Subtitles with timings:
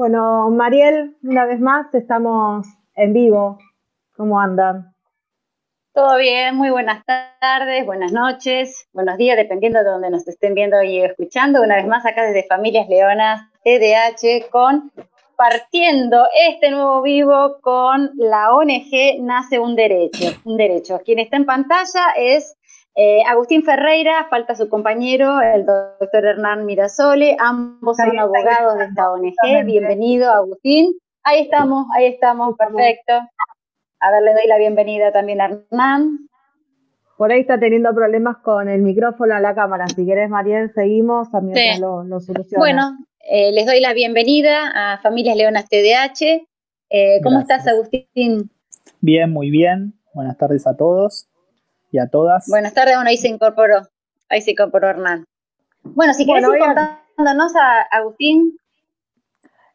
[0.00, 3.58] Bueno, Mariel, una vez más estamos en vivo.
[4.16, 4.94] ¿Cómo andan?
[5.92, 10.80] Todo bien, muy buenas tardes, buenas noches, buenos días, dependiendo de donde nos estén viendo
[10.84, 11.62] y escuchando.
[11.62, 14.92] Una vez más acá desde Familias Leonas TDH con
[15.34, 20.28] partiendo este nuevo vivo con la ONG Nace un Derecho.
[20.44, 21.00] Un derecho.
[21.04, 22.56] Quien está en pantalla es
[23.00, 29.12] eh, Agustín Ferreira, falta su compañero, el doctor Hernán Mirasole, ambos son abogados de esta
[29.12, 29.64] ONG.
[29.64, 30.98] Bienvenido, Agustín.
[31.22, 33.12] Ahí estamos, ahí estamos, perfecto.
[34.00, 36.28] A ver, le doy la bienvenida también a Hernán.
[37.16, 39.86] Por ahí está teniendo problemas con el micrófono a la cámara.
[39.86, 42.58] Si querés, Mariel, seguimos, también lo, lo solucionamos.
[42.58, 42.98] Bueno,
[43.30, 46.48] eh, les doy la bienvenida a Familias Leonas TDH.
[46.90, 48.50] Eh, ¿Cómo estás, Agustín?
[49.00, 49.94] Bien, muy bien.
[50.14, 51.27] Buenas tardes a todos
[51.90, 52.46] y a todas.
[52.48, 53.82] Buenas tardes, bueno, ahí se incorporó,
[54.28, 55.24] ahí se incorporó Hernán.
[55.82, 58.58] Bueno, si querés ir contándonos a Agustín,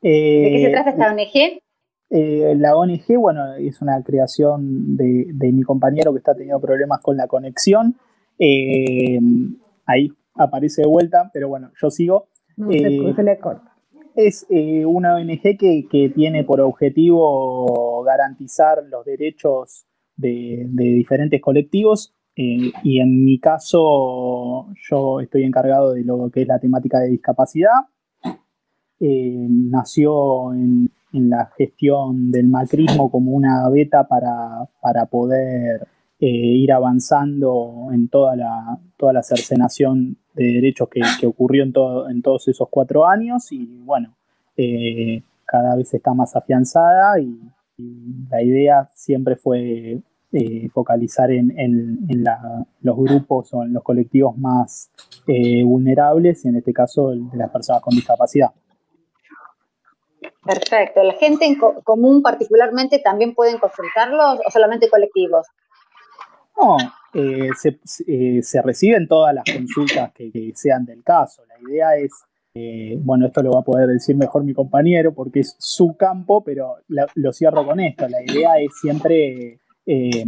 [0.01, 1.61] ¿de qué se trata esta eh, ONG?
[2.09, 7.17] Eh, la ONG, bueno, es una creación de, mi compañero que está teniendo problemas con
[7.17, 7.95] la conexión.
[8.37, 9.19] Eh,
[9.85, 12.27] ahí aparece de vuelta, pero bueno, yo sigo.
[12.55, 13.75] se, le corta.
[14.15, 14.45] Es
[14.85, 22.99] una ONG que, que, tiene por objetivo garantizar los derechos de, diferentes colectivos eh, y
[22.99, 27.71] en mi caso yo estoy encargado de lo que es la temática de discapacidad.
[28.99, 35.87] Eh, nació en, la gestión del macrismo como una beta para, poder
[36.19, 42.09] eh, ir avanzando en toda la, toda la cercenación de derechos que, ocurrió en, todo,
[42.09, 44.15] en todos esos cuatro años y bueno,
[45.45, 47.39] cada vez está más afianzada y,
[47.77, 51.53] la idea siempre fue eh, focalizar en,
[52.81, 54.91] los grupos o en los colectivos más
[55.27, 58.49] eh, vulnerables, y en este caso de las personas con discapacidad.
[60.43, 61.03] Perfecto.
[61.03, 65.47] ¿La gente en común particularmente también pueden consultarlos o solamente colectivos?
[66.59, 66.77] No,
[67.13, 71.43] eh, se, reciben todas las consultas que, sean del caso.
[71.45, 72.11] La idea es
[72.55, 76.43] eh, bueno, esto lo va a poder decir mejor mi compañero porque es su campo,
[76.43, 78.07] pero lo cierro con esto.
[78.07, 80.23] La idea es siempre eh,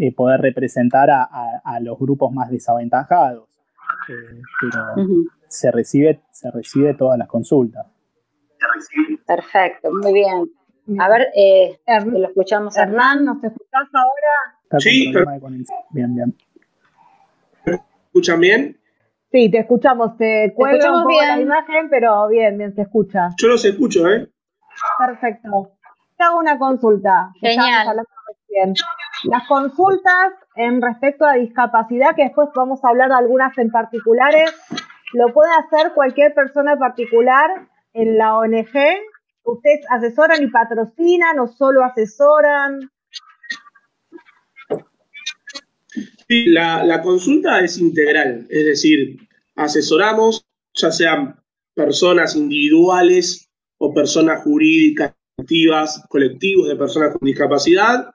[0.00, 3.48] eh, poder representar a, los grupos más desaventajados.
[4.06, 5.06] pero
[5.46, 7.86] se recibe, se recibe todas las consultas.
[9.24, 10.50] Perfecto, muy bien.
[10.98, 11.28] A ver,
[12.06, 12.76] lo escuchamos.
[12.76, 14.80] Hernán, ¿nos escuchás ahora?
[14.80, 15.12] Sí,
[15.92, 16.34] bien, bien.
[18.06, 18.78] ¿Escuchan bien?
[19.30, 23.28] Sí, te escuchamos, te cuelga un poco la imagen, pero bien, bien, se escucha.
[23.36, 24.26] Yo los escucho, ¿eh?
[24.98, 25.72] Perfecto.
[26.16, 27.30] Te hago una consulta.
[27.40, 28.02] Genial.
[29.24, 34.54] Las consultas en respecto a discapacidad, que después vamos a hablar de algunas en particulares,
[35.12, 37.50] ¿lo puede hacer cualquier persona particular
[37.92, 38.74] en la ONG?
[39.44, 42.90] ¿Ustedes asesoran y patrocinan o solo asesoran?
[46.28, 49.16] La, consulta es integral, es decir,
[49.56, 51.40] asesoramos, ya sean
[51.74, 58.10] personas individuales o personas jurídicas, activas, colectivos de personas con discapacidad.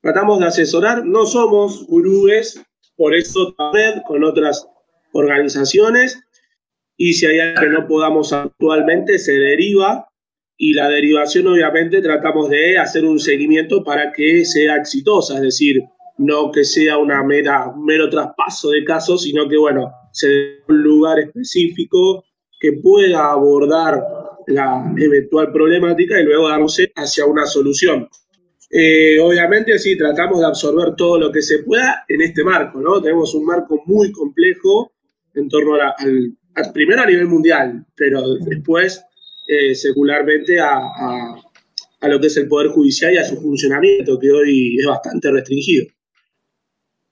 [0.00, 2.62] Tratamos de asesorar, no somos gurúes,
[2.96, 4.66] por eso también con otras
[5.12, 6.18] organizaciones,
[6.96, 10.06] y si hay algo que no podamos actualmente, se deriva,
[10.56, 15.82] y la derivación obviamente tratamos de hacer un seguimiento para que sea exitosa, es decir,
[16.20, 20.62] no que sea una mera, un mero traspaso de casos, sino que, bueno, se dé
[20.68, 22.24] un lugar específico
[22.60, 24.02] que pueda abordar
[24.46, 28.06] la eventual problemática y luego darnos hacia una solución.
[28.70, 33.00] Eh, obviamente, sí, tratamos de absorber todo lo que se pueda en este marco, ¿no?
[33.00, 34.92] Tenemos un marco muy complejo
[35.34, 36.36] en torno al,
[36.74, 39.02] primero a nivel mundial, pero después
[39.48, 40.80] eh, secularmente a,
[42.00, 45.30] a lo que es el Poder Judicial y a su funcionamiento, que hoy es bastante
[45.30, 45.86] restringido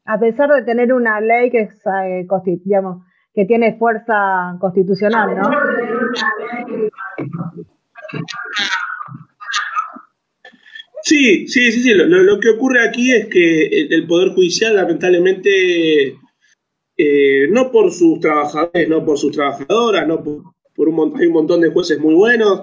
[0.09, 2.27] a pesar de tener una ley que, es, eh,
[2.65, 3.05] digamos,
[3.35, 5.51] que tiene fuerza constitucional, ¿no?
[11.03, 11.93] Sí, sí, sí, sí.
[11.95, 16.17] Lo, que ocurre aquí es que el, Poder Judicial, lamentablemente,
[16.97, 21.61] eh, no por sus trabajadores, no por sus trabajadoras, no por, un, hay un montón
[21.61, 22.63] de jueces muy buenos,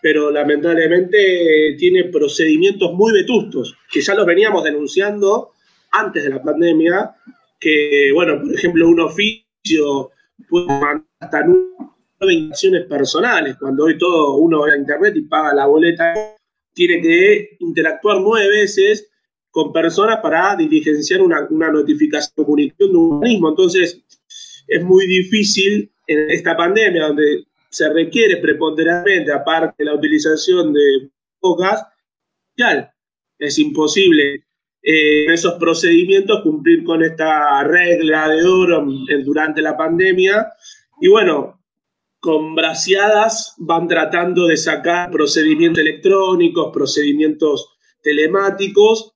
[0.00, 5.50] pero lamentablemente tiene procedimientos muy vetustos, que ya los veníamos denunciando
[6.00, 7.14] antes de la pandemia,
[7.58, 10.10] que, bueno, por ejemplo, un oficio
[10.48, 15.54] puede mandar hasta nueve acciones personales, cuando hoy todo uno va a internet y paga
[15.54, 16.14] la boleta,
[16.72, 19.10] tiene que interactuar nueve veces
[19.50, 23.48] con personas para diligenciar una, una notificación, de un organismo.
[23.48, 24.02] Entonces,
[24.68, 31.10] es muy difícil en esta pandemia, donde se requiere preponderantemente, aparte de la utilización de
[31.40, 31.84] pocas,
[33.38, 34.44] es imposible
[34.88, 38.86] en esos procedimientos cumplir con esta regla de oro
[39.24, 40.46] durante la pandemia.
[41.00, 41.60] Y bueno,
[42.20, 49.12] con braciadas van tratando de sacar procedimientos electrónicos, procedimientos telemáticos,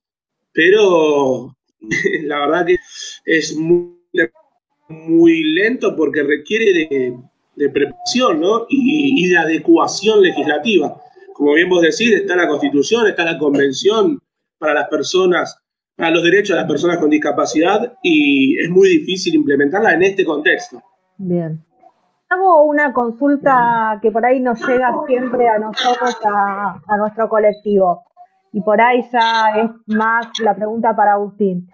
[0.53, 1.57] pero
[2.25, 2.77] la verdad que
[3.25, 3.95] es muy,
[4.89, 7.15] muy lento porque requiere
[7.55, 11.01] de, preparación y, de adecuación legislativa.
[11.33, 14.21] Como bien vos decís, está la Constitución, está la Convención
[14.61, 15.59] para las personas,
[15.97, 20.25] para los derechos de las personas con discapacidad y es muy difícil implementarla en este
[20.25, 20.81] contexto.
[21.17, 21.65] Bien.
[22.29, 28.05] Hago una consulta que por ahí nos llega siempre a nosotros, a, a nuestro colectivo
[28.53, 31.69] y por ahí ya es más la pregunta para Agustín.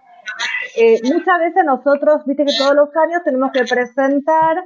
[0.75, 4.57] Eh, muchas veces nosotros, viste que todos los años tenemos que presentar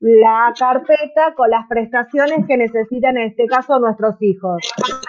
[0.00, 4.62] la carpeta con las prestaciones que necesitan, en este caso, nuestros hijos.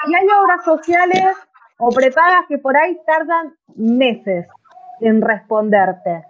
[0.08, 1.36] Y hay obras sociales
[1.80, 4.48] o prepagas que por ahí tardan meses
[5.02, 6.24] en responderte.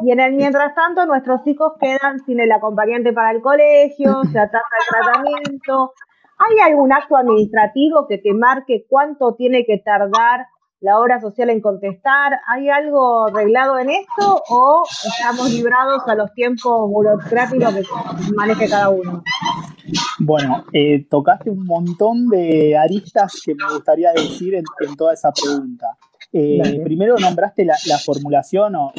[0.00, 4.38] Y en el mientras tanto, nuestros hijos quedan sin el acompañante para el colegio, se
[4.38, 5.92] atrasa el tratamiento,
[6.38, 10.46] ¿Hay algún acto administrativo que te marque cuánto tiene que tardar
[10.80, 12.32] la obra social en contestar?
[12.46, 18.90] ¿Hay algo arreglado en esto o estamos librados a los tiempos burocráticos que maneje cada
[18.90, 19.22] uno?
[20.20, 24.64] Bueno, eh, tocaste un montón de aristas que me gustaría decir en,
[24.96, 25.96] toda esa pregunta.
[26.32, 28.92] Eh, primero nombraste la, formulación o,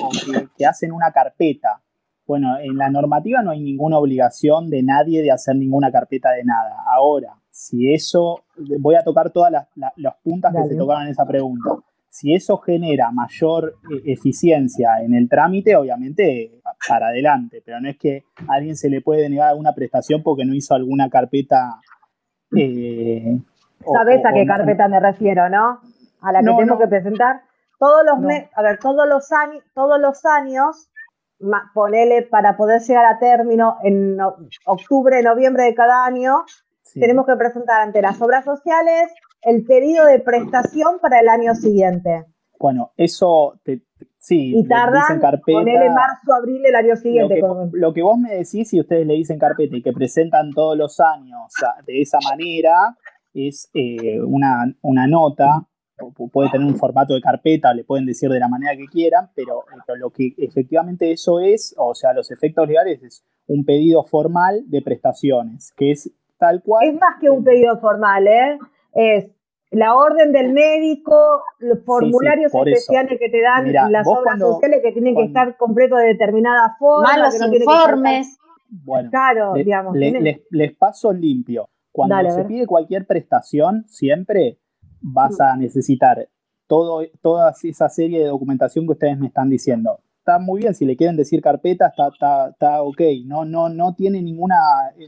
[0.58, 1.81] que, hacen una carpeta.
[2.26, 6.44] Bueno, en la normativa no hay ninguna obligación de nadie de hacer ninguna carpeta de
[6.44, 6.84] nada.
[6.88, 8.46] Ahora, si eso,
[8.80, 11.70] voy a tocar todas las, puntas que se tocaron en esa pregunta.
[12.08, 17.98] Si eso genera mayor eh, eficiencia en el trámite, obviamente para adelante, pero no es
[17.98, 21.82] que a alguien se le puede negar alguna prestación porque no hizo alguna carpeta.
[22.56, 23.38] Eh,
[23.92, 25.82] Sabes a qué carpeta me refiero, ¿no?
[26.22, 27.42] A la que tengo que presentar.
[27.78, 28.20] Todos los
[28.56, 30.90] a ver, todos los años, todos los años
[31.74, 34.18] ponele para poder llegar a término en
[34.66, 36.46] octubre, noviembre de cada año,
[36.94, 42.26] tenemos que presentar ante las obras sociales el pedido de prestación para el año siguiente.
[42.60, 43.60] Bueno, eso
[44.18, 44.54] sí.
[44.56, 47.42] Y tardan, ponele marzo, abril el año siguiente.
[47.74, 51.00] Lo que, vos me decís, si ustedes le dicen carpeta y que presentan todos los
[51.00, 51.54] años
[51.86, 52.98] de esa manera,
[53.34, 55.70] es eh, una, una nota
[56.32, 59.64] puede tener un formato de carpeta, le pueden decir de la manera que quieran, pero,
[59.98, 64.82] lo que efectivamente eso es, o sea, los efectos legales es un pedido formal de
[64.82, 66.88] prestaciones, que es tal cual.
[66.88, 68.58] Es más que un pedido formal, ¿eh?
[68.94, 69.30] Es
[69.72, 75.16] la orden del médico, los formularios especiales que te dan las obras sociales que tienen
[75.16, 77.14] que estar completos de determinada forma.
[77.14, 78.38] Malos informes.
[78.72, 81.70] Bueno, claro, digamos, les, paso limpio.
[81.92, 84.60] Cuando se pide cualquier prestación, siempre
[85.02, 86.30] vas a necesitar
[86.68, 90.00] todo, toda esa serie de documentación que ustedes me están diciendo.
[90.20, 93.96] Está muy bien, si le quieren decir carpeta, está, está, está ok, no, no, no
[93.96, 94.56] tiene ninguna,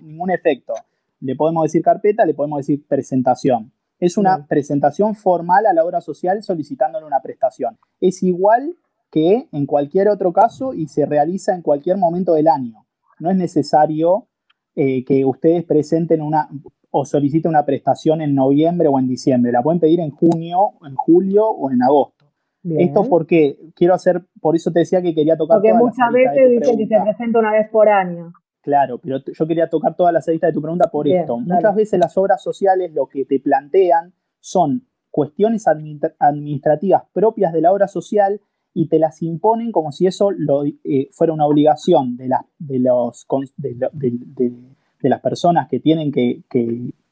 [0.02, 0.74] ningún efecto.
[1.22, 3.72] Le podemos decir carpeta, le podemos decir presentación.
[4.00, 7.78] Es una presentación formal a la obra social solicitándole una prestación.
[8.00, 8.76] Es igual
[9.12, 12.86] que en cualquier otro caso y se realiza en cualquier momento del año.
[13.20, 14.28] No es necesario
[14.76, 16.50] eh, que ustedes presenten una,
[16.90, 19.52] o solicita una prestación en noviembre o en diciembre.
[19.52, 22.26] La pueden pedir en junio, en julio o en agosto.
[22.64, 26.78] Esto porque quiero hacer, por eso te decía que quería tocar Porque muchas veces dicen
[26.78, 28.34] que se presenta una vez por año.
[28.62, 31.38] Claro, pero yo quería tocar todas las aristas de tu pregunta por esto.
[31.40, 37.72] Muchas veces las obras sociales lo que te plantean son cuestiones administrativas propias de la
[37.72, 38.40] obra social
[38.74, 42.80] y te las imponen como si eso lo, eh, fuera una obligación de, la, de,
[42.80, 43.28] los,
[43.58, 46.44] de las personas que tienen que,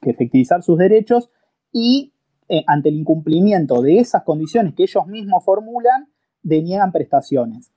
[0.01, 1.29] efectivizar sus derechos
[1.73, 2.13] y
[2.47, 6.07] eh, ante el incumplimiento de esas condiciones que ellos mismos formulan,
[6.41, 7.71] deniegan prestaciones.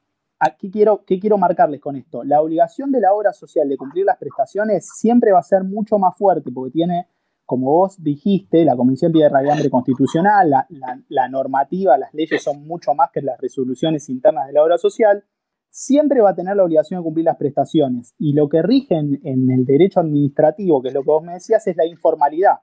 [0.45, 2.25] Aquí quiero, ¿Qué quiero marcarles con esto?
[2.25, 6.01] La obligación de la obra social de cumplir las prestaciones siempre va a ser mucho
[6.01, 7.07] más fuerte porque tiene,
[7.47, 13.11] como vos dijiste, la Convención tiene radiante constitucional, la, normativa, las leyes son mucho más
[13.13, 15.23] que las resoluciones internas de la obra social
[15.71, 18.13] siempre va a tener la obligación de cumplir las prestaciones.
[18.19, 21.65] Y lo que rige en, el derecho administrativo, que es lo que vos me decías,
[21.69, 22.59] es la informalidad.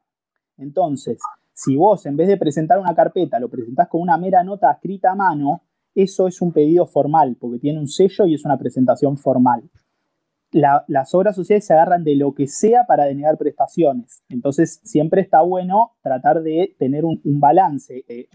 [0.57, 1.17] Entonces,
[1.53, 5.11] si vos en vez de presentar una carpeta lo presentás con una mera nota escrita
[5.11, 5.61] a mano,
[5.95, 9.63] eso es un pedido formal, porque tiene un sello y es una presentación formal.
[10.51, 14.23] las obras sociales se agarran de lo que sea para denegar prestaciones.
[14.29, 18.03] Entonces, siempre está bueno tratar de tener un, balance.
[18.07, 18.27] Eh,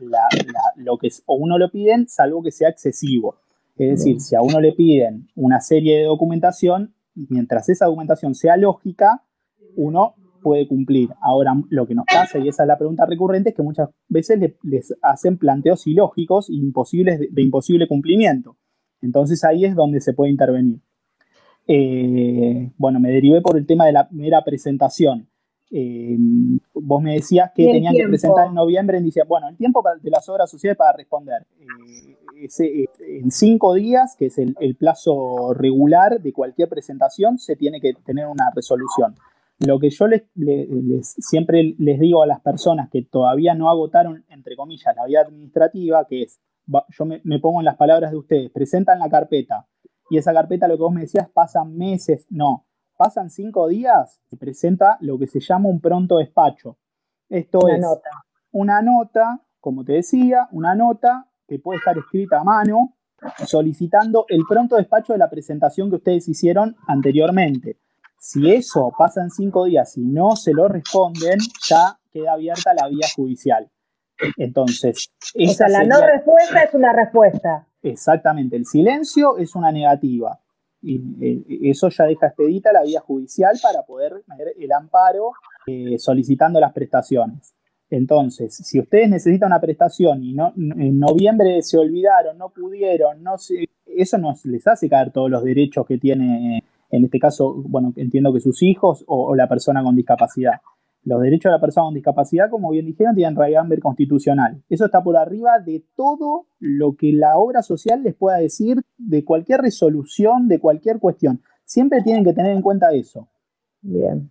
[0.76, 3.36] lo que o uno lo piden, salvo que sea excesivo.
[3.76, 8.56] Es decir, si a uno le piden una serie de documentación, mientras esa documentación sea
[8.56, 9.24] lógica,
[9.76, 11.10] uno puede cumplir.
[11.20, 14.38] Ahora, lo que nos pasa, y esa es la pregunta recurrente, es que muchas veces
[14.62, 18.56] les hacen planteos ilógicos imposibles de, imposible cumplimiento.
[19.02, 20.78] Entonces ahí es donde se puede intervenir.
[21.66, 25.28] Eh, bueno, me derivé por el tema de la primera presentación.
[25.70, 26.16] Eh,
[26.74, 30.10] vos me decías que tenían que presentar en noviembre, y decía, bueno, el tiempo de
[30.10, 31.46] las obras sociales para responder.
[31.58, 37.94] Eh, en cinco días, que es el, plazo regular de cualquier presentación, se tiene que
[38.04, 39.14] tener una resolución.
[39.60, 40.24] Lo que yo les,
[41.18, 46.06] siempre les digo a las personas que todavía no agotaron, entre comillas, la vía administrativa,
[46.06, 49.66] que es, yo me, pongo en las palabras de ustedes, presentan la carpeta
[50.10, 54.36] y esa carpeta, lo que vos me decías, pasan meses, no, pasan cinco días, se
[54.36, 56.76] presenta lo que se llama un pronto despacho.
[57.28, 57.84] Esto es
[58.50, 62.96] una nota, como te decía, una nota que puede estar escrita a mano,
[63.46, 67.78] solicitando el pronto despacho de la presentación que ustedes hicieron anteriormente.
[68.18, 72.88] Si eso pasa en cinco días y no se lo responden, ya queda abierta la
[72.88, 73.70] vía judicial.
[74.36, 77.66] Entonces, o sea, la no respuesta es una respuesta.
[77.82, 80.40] Exactamente, el silencio es una negativa.
[80.80, 85.32] Y eh, eso ya deja expedita la vía judicial para poder tener el amparo
[85.66, 87.54] eh, solicitando las prestaciones.
[87.90, 93.36] Entonces, si ustedes necesitan una prestación y no, en noviembre se olvidaron, no pudieron, no
[93.86, 98.32] eso no les hace caer todos los derechos que tiene en este caso, bueno, entiendo
[98.32, 100.60] que sus hijos o, la persona con discapacidad.
[101.02, 103.36] Los derechos de la persona con discapacidad, como bien dijeron, tienen
[103.68, 104.62] ver constitucional.
[104.68, 109.24] Eso está por arriba de todo lo que la obra social les pueda decir de
[109.24, 111.42] cualquier resolución, de cualquier cuestión.
[111.64, 113.28] Siempre tienen que tener en cuenta eso.
[113.82, 114.30] Bien.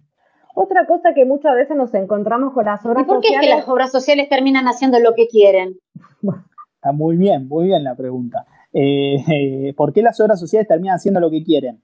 [0.56, 3.08] Otra cosa que muchas veces nos encontramos con las obras sociales.
[3.08, 5.78] ¿Y por qué es que las obras sociales terminan haciendo lo que quieren?
[6.76, 8.46] Está muy bien, muy bien la pregunta.
[8.72, 11.82] Eh, eh, ¿Por qué las obras sociales terminan haciendo lo que quieren?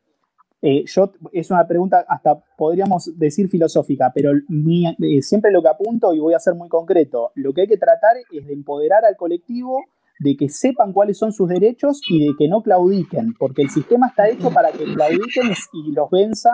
[0.62, 6.14] Eh, yo, es una pregunta hasta podríamos decir filosófica, pero eh, siempre lo que apunto,
[6.14, 9.16] y voy a ser muy concreto, lo que hay que tratar es de empoderar al
[9.16, 9.86] colectivo,
[10.20, 14.08] de que sepan cuáles son sus derechos y de que no claudiquen, porque el sistema
[14.08, 16.50] está hecho para que claudiquen y los venza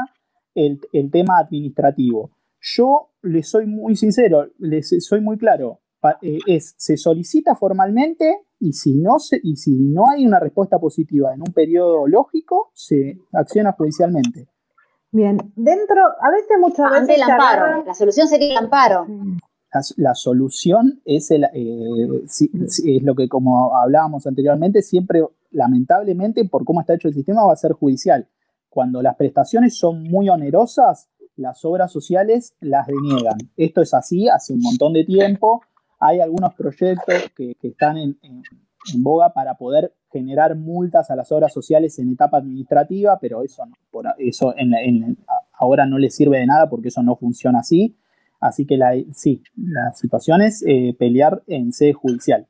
[0.54, 0.80] el,
[1.12, 2.30] tema administrativo.
[2.62, 5.82] Yo les soy muy sincero, les soy muy claro,
[6.22, 11.34] eh, se solicita formalmente y si, no se, y si no hay una respuesta positiva
[11.34, 14.48] en un periodo lógico, se acciona judicialmente.
[15.12, 17.18] Bien, dentro, a veces muchas veces...
[17.18, 19.06] el amparo, la solución sería el amparo.
[19.98, 26.82] La, solución es, el, eh, es lo que, como hablábamos anteriormente, siempre, lamentablemente, por cómo
[26.82, 28.28] está hecho el sistema, va a ser judicial.
[28.70, 33.38] Cuando las prestaciones son muy onerosas, las obras sociales las deniegan.
[33.58, 35.62] Esto es así hace un montón de tiempo
[36.00, 38.18] hay algunos proyectos que, están en,
[38.98, 43.64] boga para poder generar multas a las obras sociales en etapa administrativa, pero eso,
[44.20, 44.54] eso
[45.54, 47.98] ahora no le sirve de nada porque eso no funciona así.
[48.40, 52.48] Así que la, sí, la situación es eh, pelear en sede judicial.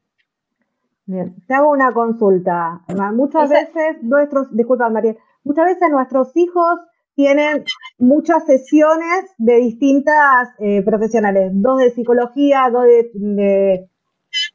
[1.05, 2.81] Bien, te hago una consulta.
[3.13, 6.79] Muchas veces nuestros, disculpa María, muchas veces nuestros hijos
[7.15, 7.63] tienen
[7.98, 12.86] muchas sesiones de distintas eh, profesionales, dos de psicología, dos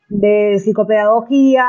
[0.09, 1.65] de, psicopedagogía,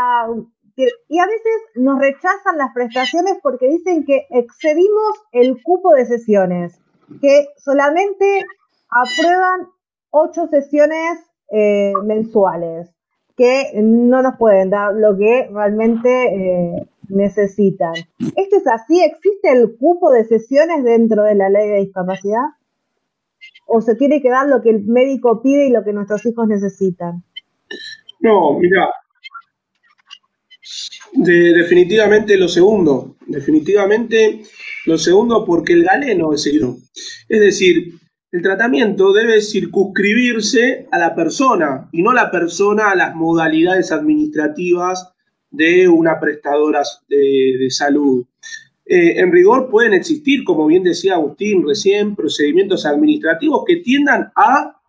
[0.75, 6.79] y a veces nos rechazan las prestaciones porque dicen que excedimos el cupo de sesiones,
[7.21, 8.43] que solamente
[8.89, 9.67] aprueban
[10.09, 11.19] ocho sesiones
[11.51, 12.89] eh, mensuales,
[13.37, 17.93] que no nos pueden dar lo que realmente eh, necesitan.
[18.19, 19.01] ¿Esto es así?
[19.03, 22.45] ¿Existe el cupo de sesiones dentro de la ley de discapacidad?
[23.65, 26.47] ¿O se tiene que dar lo que el médico pide y lo que nuestros hijos
[26.47, 27.23] necesitan?
[28.19, 28.89] No, mira,
[31.13, 34.43] definitivamente lo segundo, definitivamente
[34.85, 36.77] lo segundo porque el galeno es seguido.
[37.27, 37.93] Es decir,
[38.31, 45.13] el tratamiento debe circunscribirse a la persona y no la persona a las modalidades administrativas
[45.51, 48.25] de una prestadora de, salud.
[48.85, 54.81] Eh, en rigor pueden existir, como bien decía Agustín recién, procedimientos administrativos que tiendan a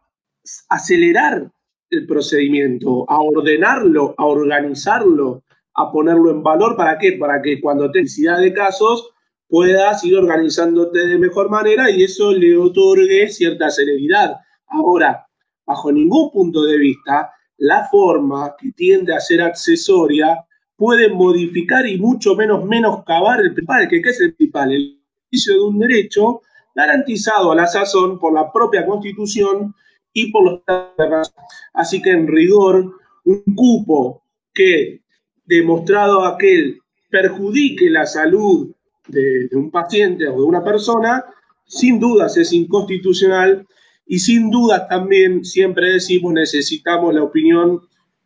[0.68, 1.50] acelerar
[1.90, 5.42] el procedimiento, a ordenarlo, a organizarlo,
[5.74, 6.76] a ponerlo en valor.
[6.76, 7.12] ¿Para qué?
[7.12, 9.10] Para que cuando tengas necesidad de casos
[9.48, 14.36] puedas ir organizándote de mejor manera y eso le otorgue cierta celeridad.
[14.66, 15.26] Ahora,
[15.66, 20.42] bajo ningún punto de vista, la forma que tiende a ser accesoria
[20.82, 24.72] pueden modificar y mucho menos menoscabar el principal, que ¿qué es el principal?
[24.72, 26.40] El ejercicio de un derecho
[26.74, 29.72] garantizado a la sazón por la propia Constitución
[30.12, 31.32] y por los Estados
[31.72, 35.02] Así que en rigor, un cupo que,
[35.44, 38.74] demostrado aquel, perjudique la salud
[39.06, 41.24] de, un paciente o de una persona,
[41.64, 43.64] sin dudas es inconstitucional
[44.04, 47.82] y sin dudas también siempre decimos necesitamos la opinión,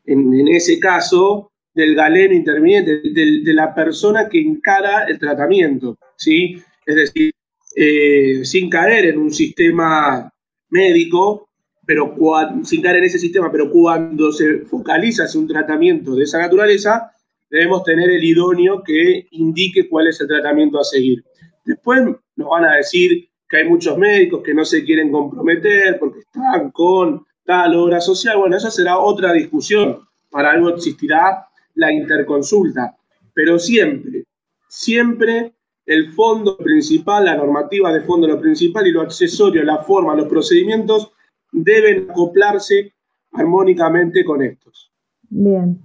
[0.06, 6.58] en, ese caso, del galeno interviniente, de, la persona que encara el tratamiento, ¿sí?
[6.86, 7.30] Es decir,
[7.76, 10.32] eh, sin caer en un sistema
[10.70, 11.50] médico,
[11.84, 12.14] pero
[12.64, 17.12] sin caer en ese sistema, pero cuando se focaliza hacia un tratamiento de esa naturaleza,
[17.50, 21.22] debemos tener el idóneo que indique cuál es el tratamiento a seguir.
[21.62, 22.00] Después
[22.36, 26.70] nos van a decir que hay muchos médicos que no se quieren comprometer porque están
[26.70, 28.38] con tal obra social.
[28.38, 30.00] Bueno, esa será otra discusión.
[30.30, 32.96] Para algo existirá la interconsulta.
[33.32, 34.24] Pero siempre,
[34.68, 35.54] siempre
[35.84, 40.26] el fondo principal, la normativa de fondo lo principal y lo accesorio, la forma, los
[40.26, 41.12] procedimientos
[41.52, 42.92] deben acoplarse
[43.32, 44.92] armónicamente con estos.
[45.28, 45.80] Bien.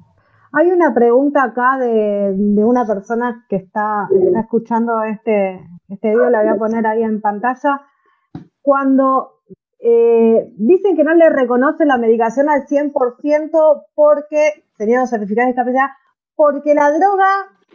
[0.54, 6.50] Hay una pregunta acá de, una persona que está, escuchando este, este video, la voy
[6.50, 7.82] a poner ahí en pantalla.
[8.62, 9.41] Cuando
[9.84, 15.88] eh, dicen que no le reconoce la medicación al 100% porque, teniendo certificado de discapacidad,
[16.36, 17.26] porque la droga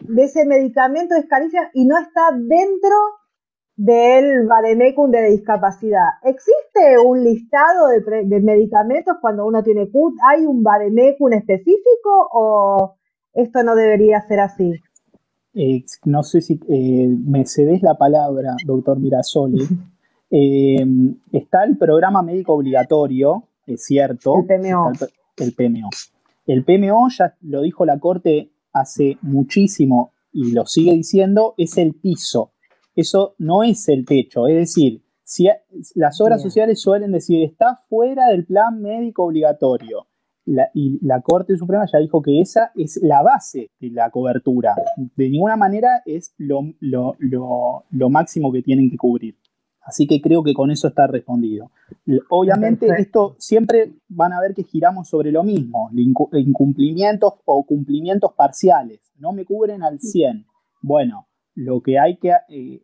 [0.00, 2.94] de ese medicamento es carísima y no está dentro
[3.74, 6.06] del vademecum de discapacidad.
[6.22, 10.14] ¿Existe un listado de, medicamentos cuando uno tiene CUT?
[10.30, 12.94] ¿Hay un vademecum específico o
[13.34, 14.72] esto no debería ser así?
[15.54, 19.66] Eh, no sé si eh, me cedes la palabra, doctor Mirasoli.
[20.30, 20.84] Eh,
[21.32, 24.34] está el programa médico obligatorio, es cierto.
[24.40, 24.92] El PMO.
[25.36, 25.90] El, PMO.
[26.46, 31.94] El PMO, ya lo dijo la Corte hace muchísimo y lo sigue diciendo, es el
[31.94, 32.52] piso
[32.96, 34.48] eso no es el techo.
[34.48, 35.46] Es decir, si
[35.94, 40.08] las obras sociales suelen decir está fuera del plan médico obligatorio.
[40.74, 44.74] y la Corte Suprema ya dijo que esa es la base de la cobertura.
[44.96, 46.62] De ninguna manera es lo,
[48.08, 49.36] máximo que tienen que cubrir.
[49.86, 51.70] Así que creo que con eso está respondido.
[52.28, 59.00] Obviamente esto siempre van a ver que giramos sobre lo mismo, incumplimientos o cumplimientos parciales.
[59.20, 60.44] No me cubren al 100.
[60.82, 62.82] Bueno, lo que hay que, eh,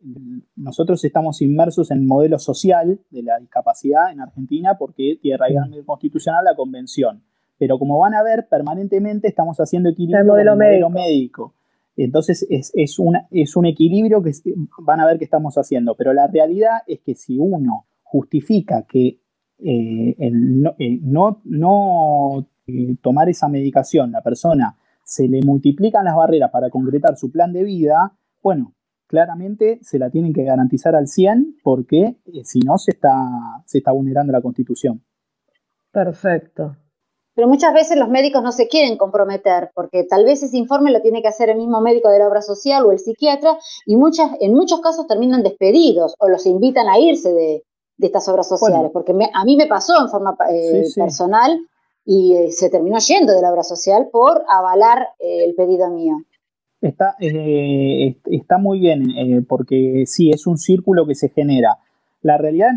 [0.55, 5.57] nosotros estamos inmersos en el modelo social de la discapacidad en Argentina porque tiene raíz
[5.85, 7.21] constitucional la convención.
[7.59, 11.53] Pero como van a ver, permanentemente estamos haciendo equilibrio el modelo, médico.
[11.95, 12.97] Entonces es, es,
[13.31, 14.31] es un equilibrio que
[14.79, 15.95] van a ver que estamos haciendo.
[15.95, 19.19] Pero la realidad es que si uno justifica que
[19.59, 22.47] eh, no, eh, no
[23.01, 27.63] tomar esa medicación, la persona se le multiplican las barreras para concretar su plan de
[27.63, 28.73] vida, bueno,
[29.07, 33.29] claramente se la tienen que garantizar al 100 porque eh, si no se está,
[33.65, 35.03] se está vulnerando la Constitución.
[35.91, 36.75] Perfecto.
[37.35, 41.01] Pero muchas veces los médicos no se quieren comprometer porque tal vez ese informe lo
[41.01, 44.31] tiene que hacer el mismo médico de la obra social o el psiquiatra y muchas,
[44.39, 47.63] en muchos casos terminan despedidos o los invitan a irse de,
[47.99, 48.91] estas obras sociales.
[48.91, 51.57] porque a mí me pasó en forma eh, personal
[52.05, 56.17] y eh, se terminó yendo de la obra social por avalar el pedido mío.
[56.83, 61.77] Está, eh, está muy bien, eh, porque sí, es un círculo que se genera.
[62.23, 62.71] La realidad,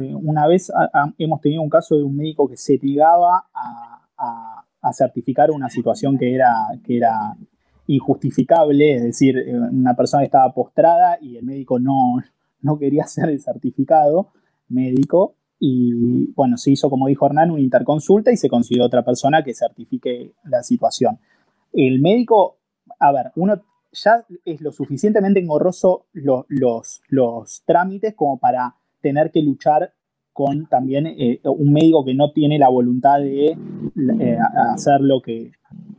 [0.00, 0.70] una vez
[1.18, 6.34] hemos tenido un caso de un médico que se negaba a, certificar una situación que
[6.34, 7.36] era, que era
[7.86, 12.16] injustificable, es decir, eh, una persona estaba postrada y el médico no,
[12.62, 14.28] no quería hacer el certificado
[14.68, 15.34] médico.
[15.60, 19.52] Y bueno, se hizo, como dijo Hernán, una interconsulta y se consiguió otra persona que
[19.52, 21.18] certifique la situación.
[21.72, 22.58] El médico
[22.98, 26.44] a ver, uno ya es lo suficientemente engorroso los,
[27.08, 29.92] los, trámites como para tener que luchar
[30.32, 34.38] con también eh, un médico que no tiene la voluntad de eh,
[34.72, 35.50] hacer lo que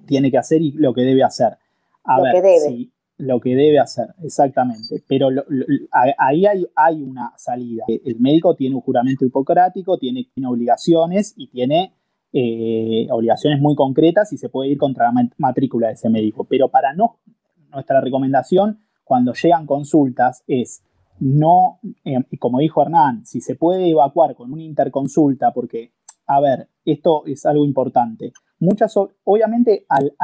[0.06, 1.58] tiene que hacer y lo que debe hacer.
[2.06, 2.90] A lo ver, que debe.
[3.18, 5.04] lo que debe hacer, exactamente.
[5.08, 5.28] Pero
[5.92, 7.84] ahí hay, hay, una salida.
[7.88, 11.94] El médico tiene un juramento hipocrático, tiene, tiene obligaciones y tiene
[12.32, 16.46] eh, obligaciones muy concretas y se puede ir contra la matrícula de ese médico.
[16.46, 17.18] Pero para no,
[17.72, 20.84] nuestra recomendación cuando llegan consultas es
[21.20, 25.94] no, eh, como dijo Hernán, si se puede evacuar con una interconsulta, porque,
[26.28, 28.32] a ver, esto es algo importante.
[28.60, 30.16] Muchas, obviamente, al,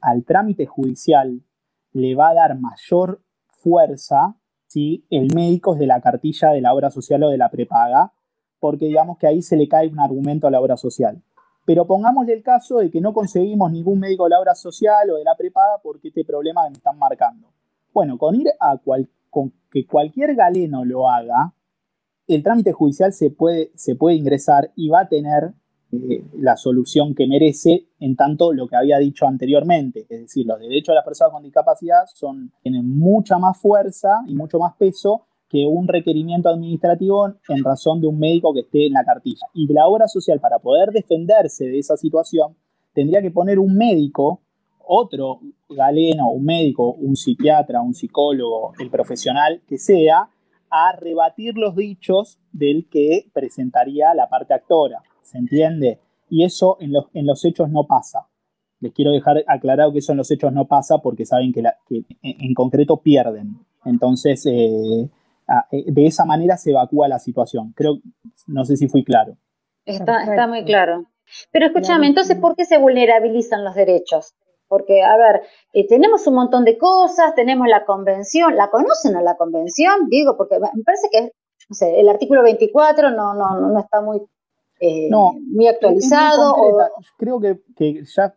[0.00, 1.42] al trámite judicial
[1.92, 6.72] le va a dar mayor fuerza si el médico es de la cartilla de la
[6.72, 8.12] obra social o de la prepaga,
[8.58, 11.22] porque digamos que ahí se le cae un argumento a la obra social.
[11.64, 15.16] Pero pongámosle el caso de que no conseguimos ningún médico de la obra social o
[15.16, 17.48] de la prepaga porque este problema me están marcando.
[17.92, 18.78] Bueno, con ir a
[19.30, 21.54] con que cualquier galeno lo haga,
[22.28, 25.54] el trámite judicial se puede, se puede ingresar y va a tener
[25.92, 30.06] eh, la solución que merece en tanto lo que había dicho anteriormente.
[30.08, 34.34] Es decir, los derechos de las personas con discapacidad son, tienen mucha más fuerza y
[34.34, 38.94] mucho más peso que un requerimiento administrativo en razón de un médico que esté en
[38.94, 39.46] la cartilla.
[39.52, 42.56] Y la obra social, para poder defenderse de esa situación,
[42.94, 44.40] tendría que poner un médico,
[44.94, 50.28] otro galeno, un médico, un psiquiatra, un psicólogo, el profesional que sea,
[50.70, 55.02] a rebatir los dichos del que presentaría la parte actora.
[55.22, 55.98] ¿Se entiende?
[56.28, 58.26] Y eso en los, en los hechos no pasa.
[58.80, 61.62] Les quiero dejar aclarado que eso en los hechos no pasa porque saben que,
[62.22, 63.56] en, concreto pierden.
[63.84, 65.08] Entonces, eh,
[65.70, 67.72] eh, de esa manera se evacúa la situación.
[67.74, 67.98] Creo,
[68.46, 69.36] no sé si fui claro.
[69.86, 71.06] Está, está muy claro.
[71.50, 74.34] Pero escúchame, entonces, ¿por qué se vulnerabilizan los derechos?
[74.72, 75.42] Porque, a ver,
[75.74, 80.08] eh, tenemos un montón de cosas, tenemos la convención, ¿la conocen a la convención?
[80.08, 81.32] Digo, porque me parece que
[81.68, 84.22] no sé, el artículo 24 no, no, no está muy,
[84.80, 86.54] eh, muy actualizado.
[87.18, 88.34] Creo que, que, ya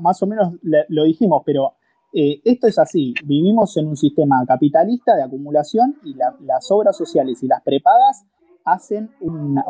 [0.00, 1.74] más o menos lo dijimos, pero
[2.12, 7.44] eh, esto es así, vivimos en un sistema capitalista de acumulación y las obras sociales
[7.44, 8.24] y las prepagas
[8.64, 9.64] hacen una,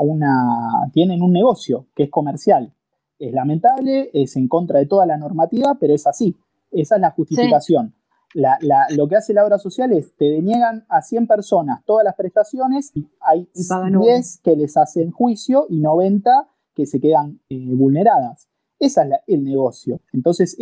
[0.95, 2.73] tienen un negocio que es comercial.
[3.19, 6.37] Es lamentable, es en contra de toda la normativa, pero es así.
[6.71, 7.95] Esa es la justificación.
[8.35, 12.93] lo que hace la obra social es, te deniegan a 100 personas todas las prestaciones,
[12.95, 18.49] y hay 10 que les hacen juicio y 90 que se quedan eh, vulneradas.
[18.79, 20.01] Ese es el negocio.
[20.13, 20.57] Entonces,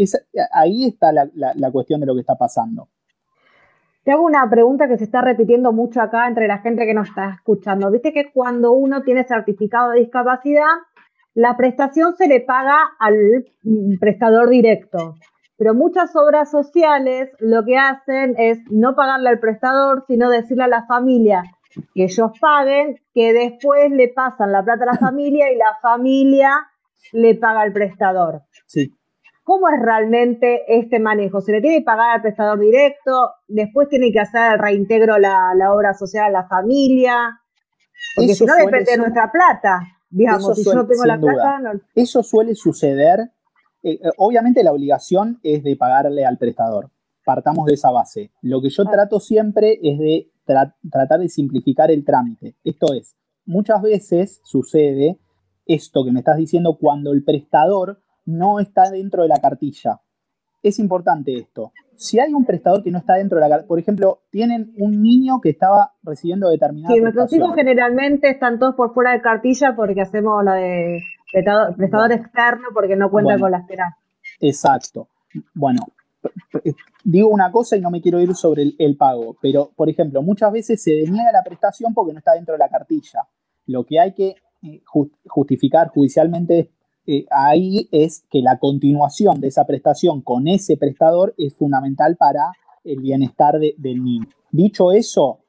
[0.53, 2.88] ahí está la, cuestión de lo que está pasando.
[4.05, 7.09] Te hago una pregunta que se está repitiendo mucho acá entre la gente que nos
[7.09, 7.90] está escuchando.
[7.90, 10.69] Viste que cuando uno tiene certificado de discapacidad,
[11.35, 13.44] la prestación se le paga al
[14.01, 15.14] prestador directo.
[15.57, 20.68] Pero muchas obras sociales lo que hacen es no pagarle al prestador, sino decirle a
[20.68, 21.42] la familia
[21.94, 26.51] que ellos paguen, que después le pasan la plata a la familia y la familia
[27.12, 28.42] le paga al prestador.
[28.66, 28.92] Sí.
[29.42, 31.40] ¿Cómo es realmente este manejo?
[31.40, 33.33] ¿Se le tiene que pagar al prestador directo?
[33.47, 37.40] ¿Después tiene que hacer el reintegro la, la obra social a la familia?
[38.16, 39.81] Porque si no depende de nuestra plata.
[40.14, 41.72] Digamos, si yo no tengo la plata.
[41.94, 43.33] Eso suele suceder.
[43.83, 46.90] Eh, eh, obviamente la obligación es de pagarle al prestador.
[47.24, 48.31] Partamos de esa base.
[48.40, 48.90] Lo que yo ah.
[48.90, 52.55] trato siempre es de tratar de simplificar el trámite.
[52.62, 55.18] Esto es, muchas veces sucede
[55.66, 60.00] esto que me estás diciendo cuando el prestador no está dentro de la cartilla.
[60.64, 61.72] Es importante esto.
[61.94, 65.03] Si hay un prestador que no está dentro de la cartilla, por ejemplo, tienen un
[65.03, 66.92] niño que estaba recibiendo determinada.
[66.92, 71.00] Sí, nuestros hijos generalmente están todos por fuera de cartilla porque hacemos la de
[71.77, 73.98] prestador, externo porque no cuentan con la esperanza.
[74.40, 75.09] Exacto.
[75.55, 75.81] Bueno,
[77.05, 80.22] digo una cosa y no me quiero ir sobre el, el, pago, pero por ejemplo,
[80.22, 83.20] muchas veces se deniega la prestación porque no está dentro de la cartilla.
[83.66, 84.37] Lo que hay que
[85.27, 86.70] justificar judicialmente
[87.07, 92.53] eh, ahí es que la continuación de esa prestación con ese prestador es fundamental para
[92.83, 94.27] el bienestar del niño.
[94.51, 95.40] Dicho eso,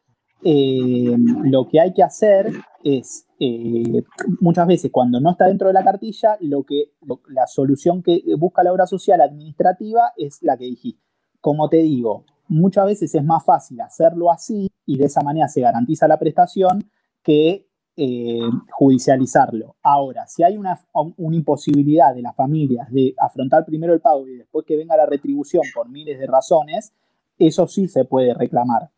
[0.43, 2.51] eh, lo que hay que hacer
[2.83, 4.03] es, eh,
[4.41, 6.91] muchas veces cuando no está dentro de la cartilla, lo que,
[7.29, 11.01] la solución que busca la obra social administrativa es la que dijiste.
[11.39, 15.61] Como te digo, muchas veces es más fácil hacerlo así y de esa manera se
[15.61, 16.89] garantiza la prestación
[17.23, 17.64] que
[17.97, 19.75] eh, judicializarlo.
[19.81, 20.77] Ahora, si hay una,
[21.17, 25.63] imposibilidad de las familias de afrontar primero el pago y después que venga la retribución
[25.73, 26.93] por miles de razones,
[27.39, 28.89] eso sí se puede reclamar.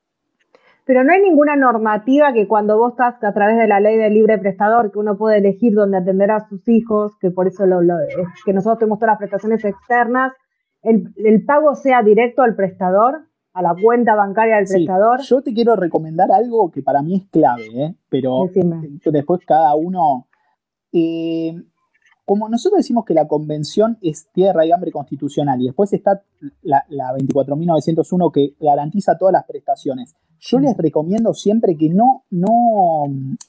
[0.86, 4.14] Pero no hay ninguna normativa que cuando vos estás a través de la ley del
[4.14, 7.80] libre prestador, que uno puede elegir dónde atender a sus hijos, que por eso lo,
[8.46, 10.34] que nosotros tenemos todas las prestaciones externas,
[10.82, 13.28] el pago sea directo al prestador
[13.58, 15.22] a la cuenta bancaria del prestador.
[15.22, 17.96] Yo te quiero recomendar algo que para mí es clave, ¿eh?
[18.08, 18.50] pero
[19.06, 20.28] después cada uno...
[20.92, 21.56] Eh,
[22.24, 26.22] como nosotros decimos que la convención es tierra y hambre constitucional y después está
[26.62, 33.06] la, la 24.901 que garantiza todas las prestaciones, yo les recomiendo siempre que no, no,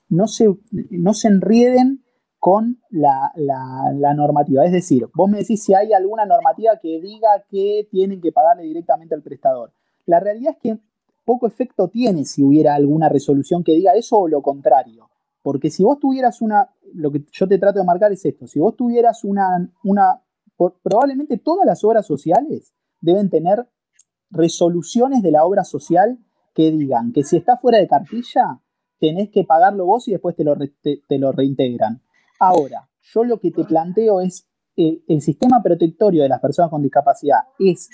[0.09, 0.47] no, se,
[0.90, 2.05] no se enrieden
[2.38, 4.64] con la, la, normativa.
[4.64, 8.62] Es decir, vos me decís si hay alguna normativa que diga que tienen que pagarle
[8.62, 9.73] directamente al prestador.
[10.09, 10.79] La realidad es que
[11.27, 15.11] poco efecto tiene si hubiera alguna resolución que diga eso o lo contrario.
[15.42, 18.59] Porque si vos tuvieras una, lo que yo te trato de marcar es esto, si
[18.59, 20.23] vos tuvieras una, una
[20.83, 23.68] probablemente todas las obras sociales deben tener
[24.31, 26.18] resoluciones de la obra social
[26.55, 28.62] que digan que si está fuera de cartilla,
[28.99, 32.01] tenés que pagarlo vos y después te lo, te, lo reintegran.
[32.40, 36.83] Ahora, yo lo que te planteo es el, el sistema protectorio de las personas con
[36.83, 37.90] discapacidad es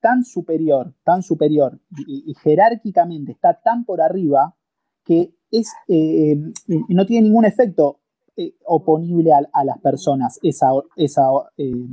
[0.00, 4.56] tan superior, tan superior y, jerárquicamente está tan por arriba
[5.04, 6.32] que es, eh,
[6.68, 8.00] eh, no tiene ningún efecto
[8.36, 11.28] eh, oponible a, las personas esa, esa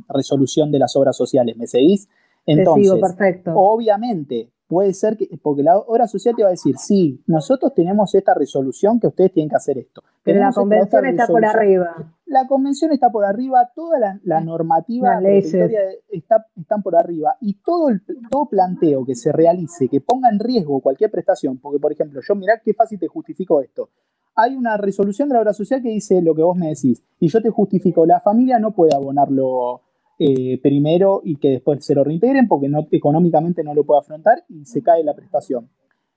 [0.10, 1.58] resolución de las obras sociales.
[1.58, 2.08] ¿Me seguís?
[2.46, 3.52] Entonces, perfecto.
[3.56, 8.14] obviamente, puede ser que, porque la obra social te va a decir, sí, nosotros tenemos
[8.14, 10.04] esta resolución que ustedes tienen que hacer esto.
[10.24, 12.14] Pero la convención está por arriba.
[12.26, 18.02] La convención está por arriba, toda la, normativa está, están por arriba y todo, el,
[18.30, 22.36] todo planteo que se realice, que ponga en riesgo cualquier prestación, porque por ejemplo, yo
[22.36, 23.90] mirá qué fácil te justifico esto.
[24.36, 27.30] Hay una resolución de la obra social que dice lo que vos me decís y
[27.30, 29.82] yo te justifico, la familia no puede abonarlo
[30.20, 34.44] eh, primero y que después se lo reintegren porque no, económicamente no lo puede afrontar
[34.50, 35.70] y se cae la prestación.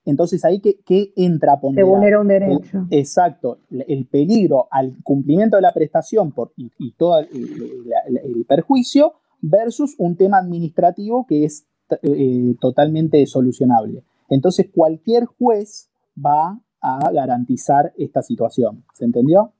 [0.06, 1.84] Entonces ahí que, entra a poner.
[1.84, 2.86] Se vulnera un derecho.
[2.90, 3.58] exacto.
[3.70, 10.38] El peligro al cumplimiento de la prestación por, y, todo el, perjuicio versus un tema
[10.38, 11.66] administrativo que es
[12.02, 14.02] eh, totalmente solucionable.
[14.30, 18.84] Entonces cualquier juez va a garantizar esta situación.
[18.94, 19.52] ¿Se entendió?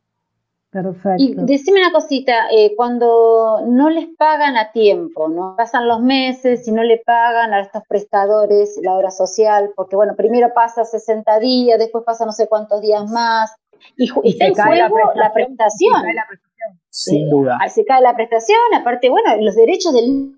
[0.70, 1.16] Perfecto.
[1.18, 5.56] Y decime una cosita, eh, cuando no les pagan a tiempo, ¿no?
[5.56, 10.14] Pasan los meses y no le pagan a estos prestadores la obra social, porque bueno,
[10.14, 13.52] primero pasa 60 días, después pasa no sé cuántos días más,
[13.96, 16.02] y, está en juego la prestación.
[16.88, 17.58] Sin duda.
[17.68, 20.36] Se cae la prestación, aparte, bueno, los derechos del...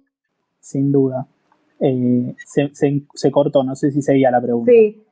[0.61, 1.27] Sin duda.
[1.79, 2.71] Eh, se,
[3.12, 4.71] se cortó, no sé si seguía la pregunta.
[4.71, 5.03] Sí.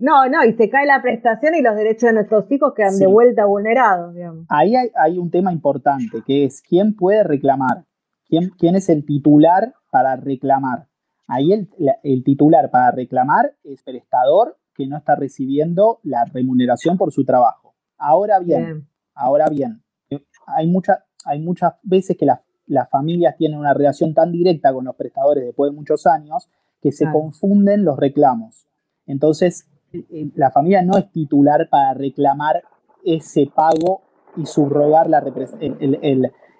[0.00, 3.06] No, no, y se cae la prestación y los derechos de nuestros hijos quedan de
[3.06, 4.14] vuelta vulnerados.
[4.14, 4.46] Digamos.
[4.48, 7.84] Ahí hay, un tema importante, que es quién puede reclamar,
[8.26, 10.86] quién, quién es el titular para reclamar.
[11.26, 11.68] Ahí el,
[12.02, 17.74] el titular para reclamar es prestador que no está recibiendo la remuneración por su trabajo.
[17.98, 19.82] Ahora bien, ahora bien,
[20.46, 24.96] hay, mucha, hay muchas veces que las familias tienen una relación tan directa con los
[24.96, 26.48] prestadores después de muchos años
[26.80, 28.66] que se confunden los reclamos.
[29.06, 29.69] Entonces,
[30.34, 32.62] la familia no es titular para reclamar
[33.04, 34.02] ese pago
[34.36, 35.22] y subrogar la,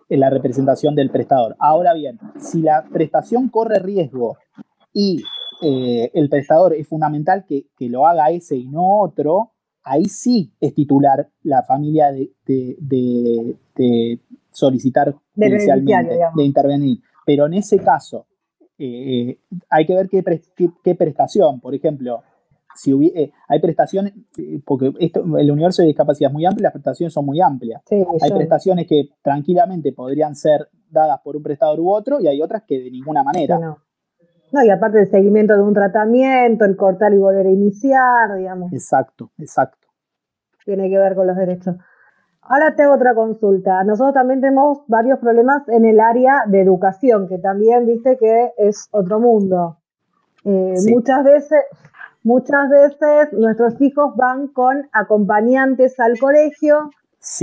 [0.09, 1.57] la representación del prestador.
[1.59, 4.37] Ahora bien, si la prestación corre riesgo
[4.93, 5.23] y
[5.63, 10.75] eh, el prestador es fundamental que, lo haga ese y no otro, ahí sí es
[10.75, 13.57] titular la familia de,
[14.51, 17.01] solicitar judicialmente, de intervenir.
[17.27, 18.27] Pero en ese caso,
[18.79, 19.39] eh,
[19.69, 21.61] hay que ver qué, prestación.
[21.61, 22.23] Por ejemplo,
[22.75, 26.73] si eh, hay prestaciones, eh, porque esto, el universo de discapacidad es muy amplio, las
[26.73, 27.83] prestaciones son muy amplias.
[27.91, 32.63] hay prestaciones que tranquilamente podrían ser dadas por un prestador u otro y hay otras
[32.67, 33.59] que de ninguna manera.
[33.59, 33.79] no.
[34.53, 34.65] no.
[34.65, 38.73] y aparte del seguimiento de un tratamiento, el cortar y volver a iniciar, digamos.
[38.73, 39.89] Exacto, exacto.
[40.65, 41.77] Tiene que ver con los derechos.
[42.43, 43.85] Ahora tengo otra consulta.
[43.85, 48.89] Nosotros también tenemos varios problemas en el área de educación, que también viste que es
[48.91, 49.79] otro mundo.
[50.45, 51.61] Eh, muchas veces,
[52.23, 56.91] Muchas veces nuestros hijos van con acompañantes al colegio,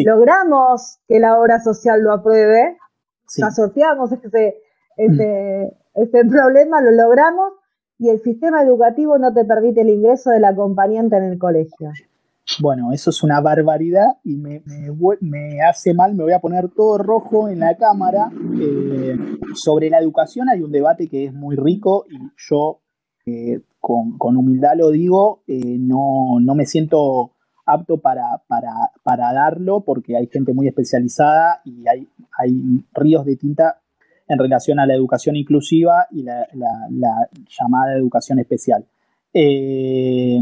[0.06, 2.78] logramos que la obra social lo apruebe,
[3.44, 4.58] asociamos ese,
[4.98, 7.54] ese, ese problema, lo logramos
[8.00, 11.92] y el sistema educativo no te permite el ingreso del acompañante en el colegio.
[12.62, 14.64] Bueno, eso es una barbaridad y me,
[15.22, 18.32] me, hace mal, me voy a poner todo rojo en la cámara.
[18.60, 19.18] Eh,
[19.54, 22.80] sobre la educación hay un debate que es muy rico y yo
[23.26, 27.32] eh, con, humildad lo digo, eh, no, me siento
[27.66, 32.06] apto para, para, darlo porque hay gente muy especializada y hay,
[32.38, 33.80] hay ríos de tinta
[34.28, 38.86] en relación a la educación inclusiva y la, llamada educación especial.
[39.34, 40.40] Eh,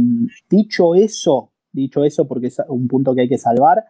[0.49, 3.85] dicho eso, dicho eso, porque es un punto que hay que salvar,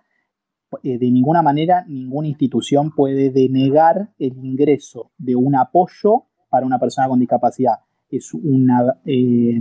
[0.83, 6.77] eh, de ninguna manera ninguna institución puede denegar el ingreso de un apoyo para una
[6.77, 9.59] persona con discapacidad es una, eh,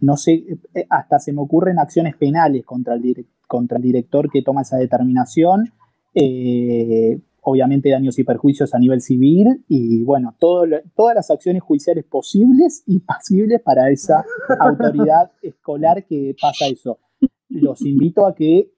[0.00, 4.42] no sé, eh, hasta se me ocurren acciones penales contra el, contra el director que
[4.42, 5.72] toma esa determinación,
[6.14, 12.04] eh, obviamente daños y perjuicios a nivel civil y bueno, todo, todas las acciones judiciales
[12.04, 14.24] posibles y pasibles para esa
[14.58, 16.98] autoridad escolar que pasa eso.
[17.48, 18.72] Los invito a que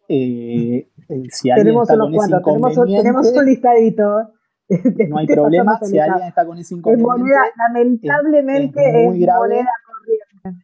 [1.31, 4.38] si alguien está con ese inconveniente, tenemos, un listadito
[5.09, 7.35] no hay problema si alguien está con ese inconveniente.
[7.57, 9.65] lamentablemente es, muy grave,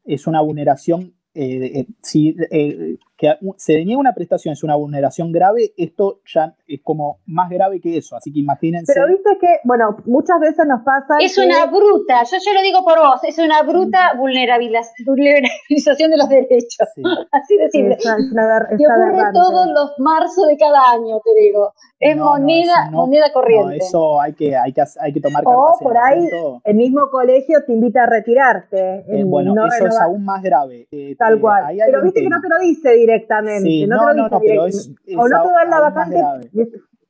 [0.05, 1.15] Es una vulneración.
[1.37, 6.55] Eh, eh, si eh, que se deniega una prestación es una vulneración grave, esto ya
[6.67, 8.93] es como más grave que eso, así que imagínense.
[8.93, 11.17] Pero viste que, bueno, muchas veces nos pasa.
[11.21, 16.29] Es una bruta, yo, yo lo digo por vos, es una bruta vulnerabilización de los
[16.29, 16.89] derechos.
[17.33, 17.95] Así de simple.
[17.95, 21.73] Es que ocurre todos los marzos de cada año, te digo.
[21.99, 23.79] Es moneda, moneda corriente.
[23.79, 26.29] eso hay que, hay que, hay que tomar O por ahí,
[26.65, 29.05] el mismo colegio te invita a retirarte.
[29.09, 30.87] Eh, bueno, eso es aún más grave.
[30.91, 31.75] Eh, Tal cual.
[31.77, 33.14] Pero viste que no te lo dice directamente.
[33.87, 36.23] No, no, no, pero es, o no te dan la vacante,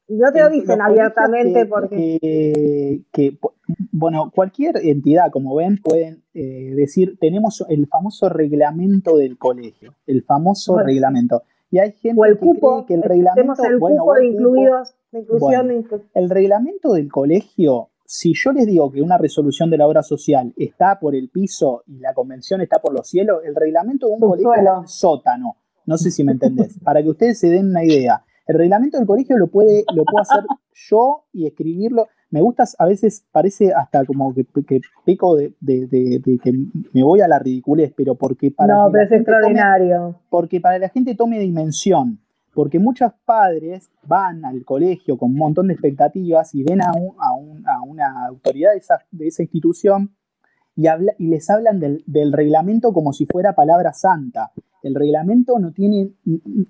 [0.09, 3.05] no te lo dicen abiertamente porque...
[3.13, 3.39] Que,
[3.91, 10.23] Bueno, cualquier entidad, como ven, pueden eh, decir, tenemos el famoso reglamento del colegio, el
[10.23, 11.43] famoso reglamento.
[11.71, 13.65] Y hay gente el que cree que el reglamento...
[13.65, 15.87] El bueno, cupo de incluidos, de inclusión...
[16.15, 20.53] el reglamento del colegio, si yo les digo que una resolución de la obra social
[20.57, 24.21] está por el piso y la convención está por los cielos, el reglamento de un
[24.21, 25.57] colegio es un sótano.
[25.87, 26.79] No sé si me entendés.
[26.83, 28.25] Para que ustedes se den una idea.
[28.47, 32.09] El reglamento del colegio lo, puede, lo puedo hacer yo y escribirlo.
[32.31, 36.53] Me gusta, a veces parece hasta como que, que peco de, que
[36.93, 38.75] me voy a la ridiculez, pero porque para.
[38.75, 40.21] No, pero es extraordinario.
[40.29, 42.21] porque para la gente tome dimensión.
[42.53, 47.83] Porque muchos padres van al colegio con un montón de expectativas y ven a, a,
[47.83, 50.15] una autoridad de esa, de esa institución
[50.77, 54.53] y, habla, y les hablan del, del, reglamento como si fuera palabra santa.
[54.83, 56.11] El reglamento no tiene,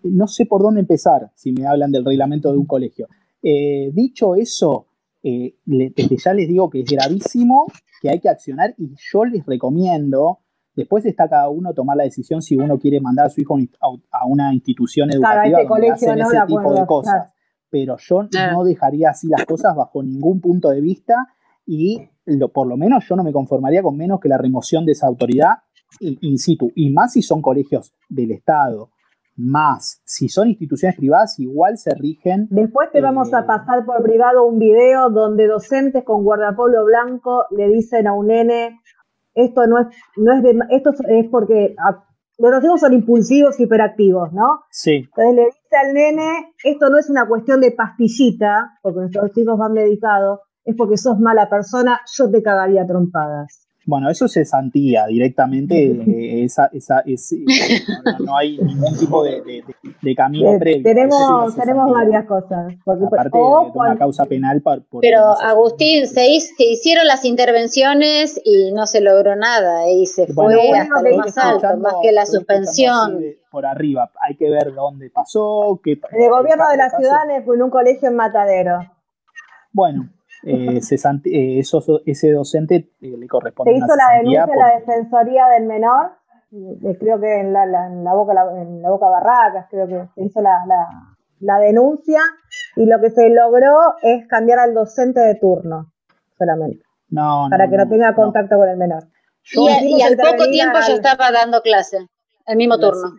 [0.04, 3.08] no sé por dónde empezar si me hablan del reglamento de un colegio.
[3.42, 4.86] Eh, dicho eso,
[5.22, 7.66] eh, desde ya les digo que es gravísimo,
[8.00, 10.40] que hay que accionar y yo les recomiendo,
[10.74, 14.26] después está cada uno tomar la decisión si uno quiere mandar a su hijo a
[14.26, 17.34] una institución educativa este donde hacen ese tipo de cosas.
[17.68, 21.14] Pero yo no dejaría así las cosas bajo ningún punto de vista
[21.66, 22.08] y
[22.52, 25.58] por lo menos yo no me conformaría con menos que la remoción de esa autoridad
[26.00, 28.90] in situ, y más si son colegios del Estado,
[29.36, 32.46] más si son instituciones privadas, igual se rigen.
[32.50, 37.44] Después te vamos a eh, pasar por privado un video donde docentes con guardapolvo blanco
[37.50, 38.80] le dicen a un nene,
[39.34, 41.74] esto no es, no es de, esto es porque
[42.38, 44.60] los hijos son impulsivos, hiperactivos, ¿no?
[44.70, 45.04] Sí.
[45.04, 49.58] Entonces le dice al nene, esto no es una cuestión de pastillita, porque nuestros chicos
[49.58, 53.64] van medicados, es porque sos mala persona, yo te cagaría trompadas.
[53.86, 57.04] Bueno, eso se santía directamente, eh, esa, esa,
[58.20, 59.62] no, hay ningún tipo de,
[60.16, 60.82] camino previo.
[60.82, 62.74] Tenemos, tenemos varias cosas.
[62.84, 64.62] Porque, Aparte de, una causa penal.
[64.62, 70.54] Por, Pero Agustín, se, hicieron las intervenciones y no se logró nada y se fue
[70.72, 73.20] hasta lo más alto, más que la suspensión.
[73.50, 75.78] por arriba, hay que ver dónde pasó.
[75.82, 78.78] Qué, el gobierno de la ciudad en un colegio en Matadero.
[79.72, 80.08] Bueno,
[80.46, 80.80] eh,
[81.26, 81.62] eh,
[82.04, 83.72] ese docente eh, le corresponde.
[83.72, 86.12] Se hizo la denuncia a la Defensoría del Menor,
[86.98, 90.42] creo que en la, en la, boca, en la boca Barracas, creo que se hizo
[90.42, 90.58] la,
[91.40, 92.20] la, denuncia,
[92.76, 95.92] y lo que se logró es cambiar al docente de turno
[96.36, 96.84] solamente.
[97.08, 99.04] No, para que no, tenga contacto con el menor.
[99.52, 102.06] y, al poco tiempo yo estaba dando clase,
[102.46, 103.14] el mismo turno.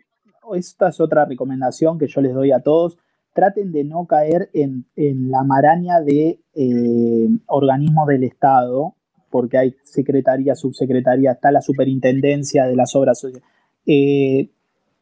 [0.53, 2.97] Esta es otra recomendación que yo les doy a todos
[3.35, 4.85] traten de no caer en,
[5.29, 8.95] la maraña de eh, organismos del Estado,
[9.29, 13.45] porque hay secretaría, subsecretaría, está la superintendencia de las obras sociales.
[13.85, 14.49] Eh,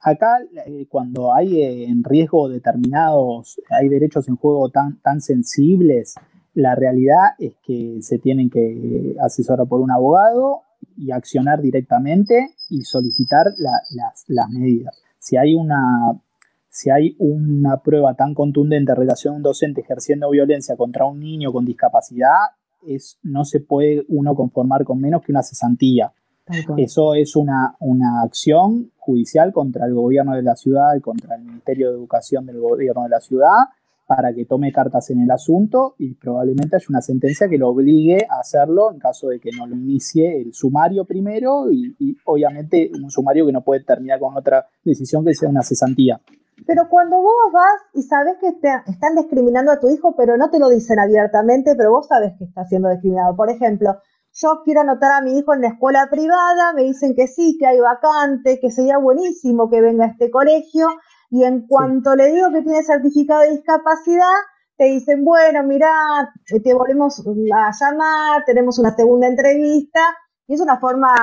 [0.01, 6.15] acá, eh, cuando hay en riesgo determinados, hay derechos en juego tan, tan sensibles,
[6.55, 10.61] la realidad es que se tienen que asesorar por un abogado
[10.97, 14.99] y accionar directamente y solicitar las, las medidas.
[15.19, 16.19] Si hay una
[16.73, 21.19] si hay una prueba tan contundente en relación a un docente ejerciendo violencia contra un
[21.19, 22.49] niño con discapacidad,
[22.87, 26.11] es, no se puede uno conformar con menos que una cesantía.
[26.75, 31.43] Eso es una, una acción judicial contra el gobierno de la ciudad y contra el
[31.43, 33.69] Ministerio de Educación del gobierno de la ciudad
[34.07, 38.25] para que tome cartas en el asunto y probablemente haya una sentencia que lo obligue
[38.27, 42.89] a hacerlo en caso de que no lo inicie el sumario primero y, y obviamente
[42.93, 46.19] un sumario que no puede terminar con otra decisión que sea una cesantía.
[46.65, 50.49] Pero cuando vos vas y sabes que te están discriminando a tu hijo, pero no
[50.49, 53.35] te lo dicen abiertamente, pero vos sabes que está siendo discriminado.
[53.35, 53.97] Por ejemplo,
[54.33, 57.67] yo quiero anotar a mi hijo en la escuela privada, me dicen que sí, que
[57.67, 60.87] hay vacante, que sería buenísimo que venga a este colegio,
[61.29, 64.25] y en cuanto le digo que tiene certificado de discapacidad,
[64.77, 69.99] te dicen, bueno, mira, te volvemos a llamar, tenemos una segunda entrevista,
[70.47, 71.13] y es una forma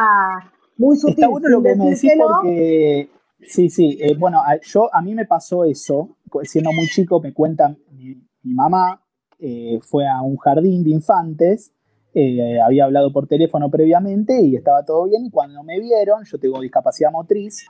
[0.76, 1.14] muy sutil.
[1.14, 3.10] Está bueno lo que me decís porque
[3.42, 7.33] Sí, sí, eh, bueno, a, yo, a mí me pasó eso, siendo muy chico, me
[7.33, 8.16] cuenta mi,
[8.55, 9.03] mamá,
[9.38, 11.72] eh, fue a un jardín de infantes,
[12.12, 16.38] eh, había hablado por teléfono previamente y estaba todo bien, y cuando me vieron, yo
[16.38, 17.67] tengo discapacidad motriz,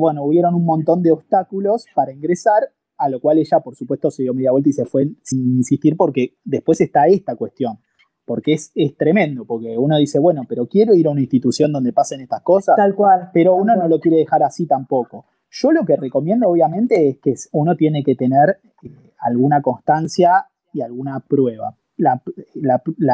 [0.00, 4.24] bueno, hubieron un montón de obstáculos para ingresar, a lo cual ella, por supuesto, se
[4.24, 7.78] dio media vuelta y se fue sin insistir porque después está esta cuestión
[8.26, 11.92] porque es, es, tremendo, porque uno dice, bueno, pero quiero ir a una institución donde
[11.92, 15.24] pasen estas cosas, tal cual, pero uno no lo quiere dejar así tampoco.
[15.50, 20.82] Yo lo que recomiendo, obviamente, es que uno tiene que tener eh, alguna constancia y
[20.82, 21.74] alguna prueba.
[21.96, 22.20] La,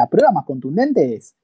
[0.09, 1.35] prueba más contundente es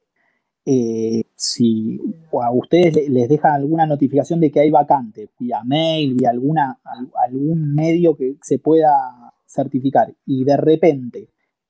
[0.66, 1.98] eh, si
[2.34, 6.80] a ustedes les dejan alguna notificación de que hay vacante, vía mail, vía alguna,
[7.16, 11.30] algún medio que se pueda certificar, y de repente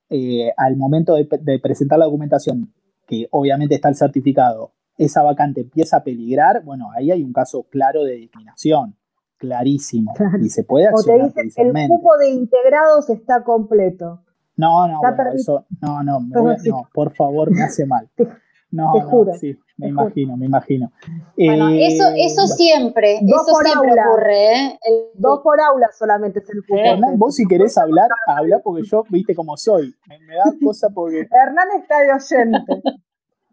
[0.10, 2.74] eh, al momento de, presentar la documentación,
[3.08, 7.64] que obviamente está el certificado, esa vacante empieza a peligrar, bueno, ahí hay un caso
[7.70, 8.96] claro de discriminación,
[9.38, 14.24] clarísimo, y se puede accionar O te dicen, el cupo de integrados está completo.
[14.58, 15.00] No, no,
[15.34, 18.10] eso, no, no, no, por favor, me hace mal.
[18.72, 19.34] No, te juro.
[19.34, 20.92] sí, me imagino, me imagino.
[21.38, 24.80] Bueno, eh, eso, eso siempre, eso siempre ocurre, ¿eh?
[25.14, 27.18] dos por aula solamente es el cupo.
[27.18, 29.96] vos si querés hablar, habla porque yo, viste cómo soy.
[30.08, 31.22] Me, da cosa porque.
[31.32, 32.82] Hernán está de oyente.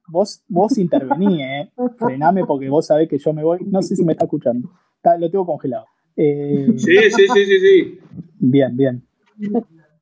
[0.08, 1.72] Vos, vos intervení, ¿eh?
[1.96, 3.58] Frename porque vos sabés que yo me voy.
[3.64, 4.70] No sé si me está escuchando.
[5.18, 5.86] lo tengo congelado.
[6.16, 8.00] Eh, sí, sí, sí, sí, sí.
[8.38, 9.06] Bien, bien.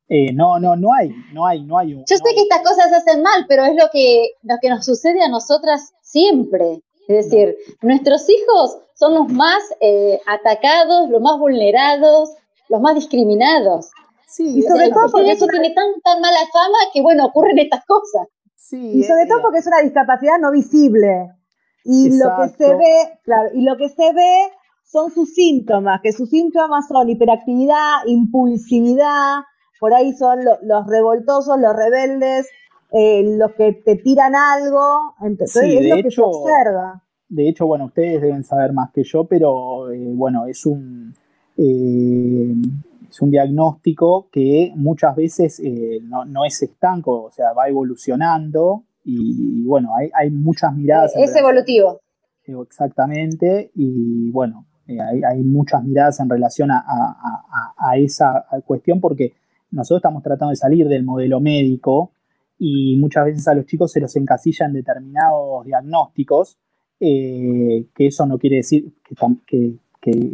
[0.07, 1.93] Eh, no, no, no hay, no hay, no hay.
[1.93, 4.85] Yo sé que estas cosas se hacen mal, pero es lo que, lo que nos
[4.85, 6.83] sucede a nosotras siempre.
[7.07, 12.29] Es decir, nuestros hijos son los más eh, atacados, los más vulnerados,
[12.69, 13.89] los más discriminados.
[14.27, 17.85] Sí, y sobre todo porque eso tiene tan, tan mala fama que, bueno, ocurren estas
[17.85, 18.27] cosas.
[18.55, 21.31] Sí, y sobre todo porque es una discapacidad no visible.
[21.83, 24.51] Y lo que se ve, claro, y lo que se ve
[24.83, 29.41] son sus síntomas, que sus síntomas son hiperactividad, impulsividad,
[29.79, 32.47] por ahí son los revoltosos, los rebeldes,
[32.91, 37.03] eh, los que te tiran algo, entonces es lo que se observa.
[37.27, 41.13] De hecho, bueno, ustedes deben saber más que yo, pero eh, bueno, es un,
[41.57, 42.53] eh,
[43.09, 45.61] es un diagnóstico que muchas veces
[46.03, 51.13] no, es estanco, o sea, va evolucionando y, bueno, hay, muchas miradas.
[51.15, 51.99] Es evolutivo.
[52.45, 56.83] Exactamente, y bueno, hay, muchas miradas en relación a,
[57.77, 59.33] a esa cuestión porque
[59.75, 62.11] nosotros estamos tratando de salir del modelo médico
[62.57, 66.57] y muchas veces a los chicos se los encasilla en determinados diagnósticos,
[66.99, 68.93] eh, que eso no quiere decir
[69.45, 69.75] que,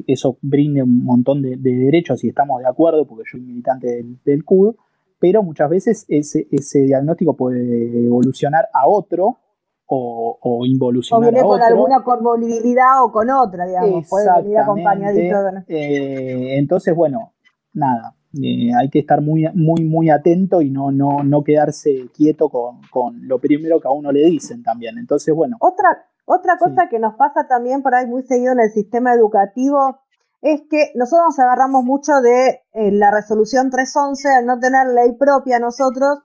[0.06, 4.44] eso brinde un montón de, derechos y estamos de acuerdo, porque yo soy militante del,
[4.44, 4.76] CUD,
[5.18, 6.46] pero muchas veces ese,
[6.84, 9.38] diagnóstico puede evolucionar a otro
[9.86, 15.36] o, involucionar o viene con alguna comorbilidad o con otra, digamos, puede venir acompañadito.
[15.70, 17.32] Eh, entonces, bueno,
[17.74, 22.50] nada, eh, hay que estar muy, muy, muy atento y no, no, no quedarse quieto
[22.50, 24.98] con, lo primero que a uno le dicen también.
[24.98, 25.58] Entonces, bueno.
[25.60, 30.00] Otra, otra cosa que nos pasa también por ahí muy seguido en el sistema educativo
[30.42, 35.16] es que nosotros nos agarramos mucho de eh, la resolución 311 al no tener ley
[35.18, 36.20] propia nosotros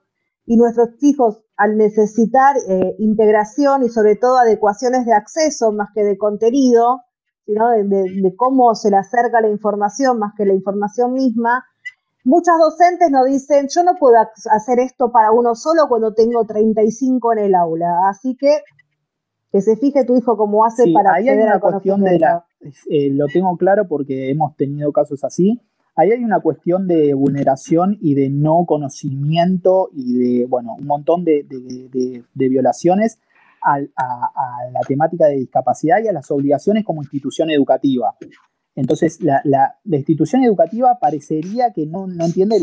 [0.45, 6.03] y nuestros hijos al necesitar eh, integración y sobre todo adecuaciones de acceso más que
[6.03, 7.01] de contenido,
[7.45, 11.65] sino de, de, cómo se le acerca la información más que la información misma,
[12.27, 14.17] Muchas docentes nos dicen, yo no puedo
[14.51, 18.49] hacer esto para uno solo cuando tengo 35 en el aula, así que
[19.49, 22.45] que se fije tu hijo cómo hace para ahí hay una cuestión de la,
[22.89, 25.61] eh, lo tengo claro porque hemos tenido casos así.
[25.95, 31.23] Ahí hay una cuestión de vulneración y de no conocimiento y de, bueno, un montón
[31.23, 31.45] de,
[32.35, 33.19] violaciones
[33.63, 38.15] a, la temática de discapacidad y a las obligaciones como institución educativa.
[38.77, 42.57] Entonces, la, institución educativa parecería que no, entiende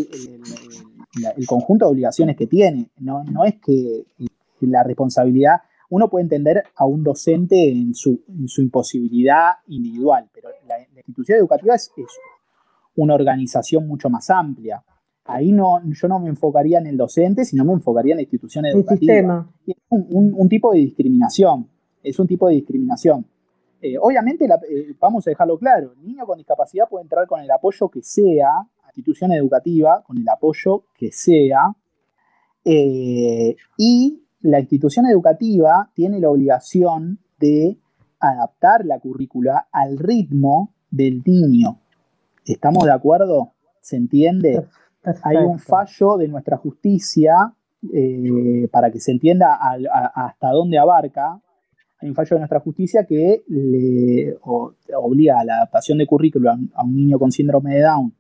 [1.37, 2.89] el, conjunto de obligaciones que tiene.
[3.01, 4.05] No, es que
[4.61, 8.23] la responsabilidad, uno puede entender a un docente en su,
[8.59, 11.91] imposibilidad individual, pero la, institución educativa es,
[12.95, 14.85] una organización mucho más amplia.
[15.25, 18.67] Ahí no, yo no me enfocaría en el docente, sino me enfocaría en la institución
[18.67, 19.49] educativa.
[19.67, 21.69] es un tipo de discriminación,
[22.05, 23.27] es un tipo de discriminación.
[23.85, 27.51] Eh, obviamente, eh, vamos a dejarlo claro, el niño con discapacidad puede entrar con el
[27.51, 31.76] apoyo que sea, institución educativa, con el apoyo que sea,
[32.64, 37.76] eh, y la institución educativa tiene la obligación de
[38.20, 41.78] adaptar la currícula al ritmo del niño.
[42.47, 43.53] ¿Estamos de acuerdo?
[43.82, 44.66] ¿Se entiende?
[45.24, 47.55] Hay un fallo de nuestra justicia
[48.70, 49.59] para que se entienda
[50.14, 51.39] hasta dónde abarca,
[52.05, 54.37] hay un fallo de nuestra justicia que le
[54.95, 58.15] obliga a la adaptación de currículo a, un niño con síndrome de Down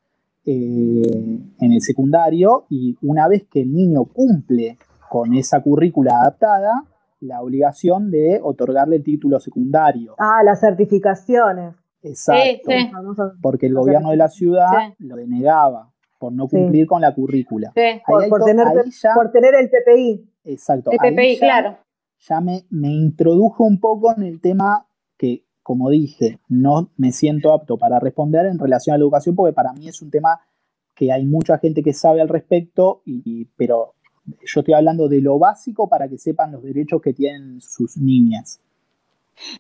[0.46, 4.78] eh, en el secundario y una vez que el niño cumple
[5.10, 6.84] con esa currícula adaptada,
[7.20, 10.14] la obligación de otorgarle el título secundario.
[10.18, 11.74] Ah, las certificaciones.
[12.02, 12.70] Exacto.
[13.42, 17.72] Porque el gobierno de la ciudad lo denegaba por no cumplir con la currícula.
[18.06, 18.66] Por, tener,
[19.14, 20.26] por, tener, el PPI.
[20.44, 20.90] Exacto.
[20.90, 21.83] El PPI, claro
[22.28, 24.86] ya me, introdujo un poco en el tema
[25.18, 29.52] que, como dije, no me siento apto para responder en relación a la educación, porque
[29.52, 30.40] para mí es un tema
[30.94, 33.94] que hay mucha gente que sabe al respecto, y, pero
[34.26, 38.60] yo estoy hablando de lo básico para que sepan los derechos que tienen sus niñas.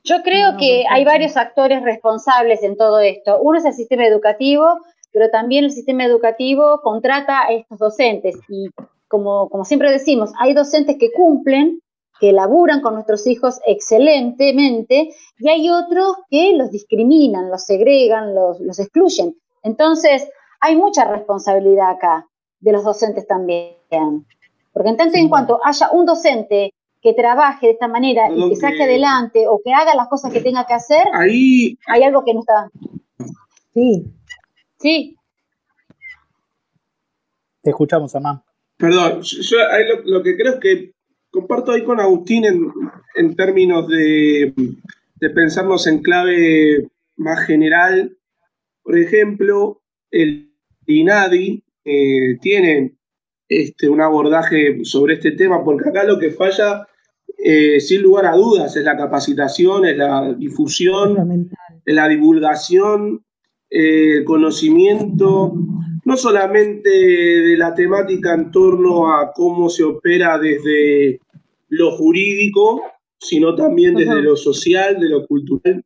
[0.04, 3.40] Yo creo que hay varios actores responsables en todo esto.
[3.42, 4.64] Uno es el sistema educativo,
[5.12, 8.70] pero también el sistema educativo contrata a estos docentes y
[9.08, 11.80] como, como siempre decimos, hay docentes que cumplen,
[12.24, 18.58] que laburan con nuestros hijos excelentemente, y hay otros que los discriminan, los segregan, los,
[18.60, 19.36] los excluyen.
[19.62, 20.26] Entonces,
[20.58, 22.26] hay mucha responsabilidad acá
[22.60, 23.76] de los docentes también.
[24.72, 26.72] Porque en tanto y en cuanto haya un docente
[27.02, 30.40] que trabaje de esta manera y que saque adelante o que haga las cosas que
[30.40, 32.70] tenga que hacer, ahí hay algo que no está.
[33.74, 34.06] Sí.
[34.78, 35.18] Sí.
[37.60, 38.42] Te escuchamos, Amán.
[38.78, 39.58] Perdón, yo,
[40.04, 40.93] lo, que creo es que
[41.34, 42.44] comparto ahí con Agustín
[43.16, 44.54] en, términos de,
[45.34, 48.16] pensarnos en clave más general.
[48.84, 49.82] Por ejemplo,
[50.12, 50.52] el
[50.86, 52.94] INADI eh, tiene
[53.48, 56.86] este, un abordaje sobre este tema, porque acá lo que falla,
[57.36, 61.50] eh, sin lugar a dudas, es la capacitación, es la difusión,
[61.84, 63.24] es la divulgación,
[63.70, 65.52] eh, el conocimiento
[66.04, 71.20] no solamente de la temática en torno a cómo se opera desde
[71.68, 72.82] lo jurídico,
[73.18, 75.84] sino también desde lo social, de lo cultural.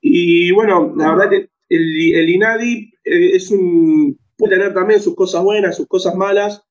[0.00, 5.42] Y bueno, la verdad que el, INADI eh, es un, puede tener también sus cosas
[5.42, 6.62] buenas, sus cosas malas,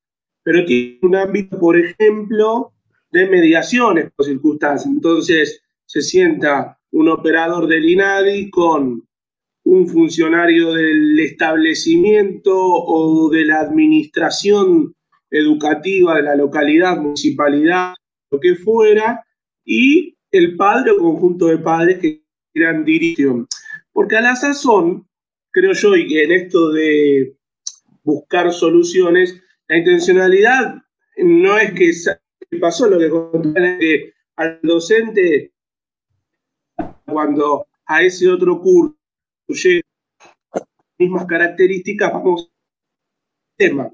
[0.44, 2.74] pero tiene un ámbito, por ejemplo,
[3.12, 4.92] de mediaciones por circunstancias.
[4.94, 9.08] Entonces, se sienta un operador del INADI con
[9.64, 14.96] un funcionario del establecimiento o de la administración
[15.30, 17.94] educativa de la localidad, municipalidad,
[18.32, 19.26] lo que fuera,
[19.66, 22.24] y el padre o conjunto de padres que
[22.54, 23.28] quieran dirigir.
[23.92, 25.08] Porque a la sazón,
[25.52, 27.36] creo yo, y en esto de
[28.04, 30.82] buscar soluciones, la intencionalidad
[31.18, 31.92] no es que
[32.60, 35.54] pasó lo que contaron, que al docente,
[37.06, 38.96] cuando a ese otro curso
[40.98, 42.52] mismas características, vamos
[43.58, 43.92] tema.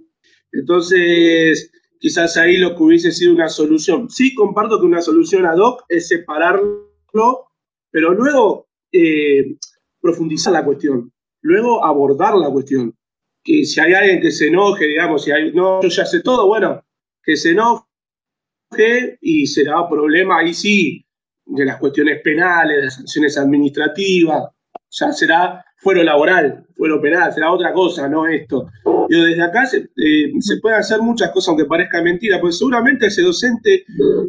[0.52, 4.10] Entonces, quizás ahí lo que hubiese sido una solución.
[4.10, 7.52] Sí, comparto que una solución ad hoc es separarlo,
[7.92, 9.58] pero luego eh,
[10.00, 12.96] profundizar la cuestión, luego abordar la cuestión.
[13.44, 16.48] Que si hay alguien que se enoje, digamos, si hay, no, yo ya sé todo,
[16.48, 16.84] bueno,
[17.24, 21.06] que se enoje y será problema ahí sí
[21.46, 24.50] de las cuestiones penales, de las sanciones administrativas,
[24.90, 28.68] ya será fuero laboral, fuero penal, será otra cosa, no esto.
[29.10, 33.08] Yo desde acá se, eh, se pueden hacer muchas cosas, aunque parezca mentira, pues seguramente
[33.08, 33.86] ese docente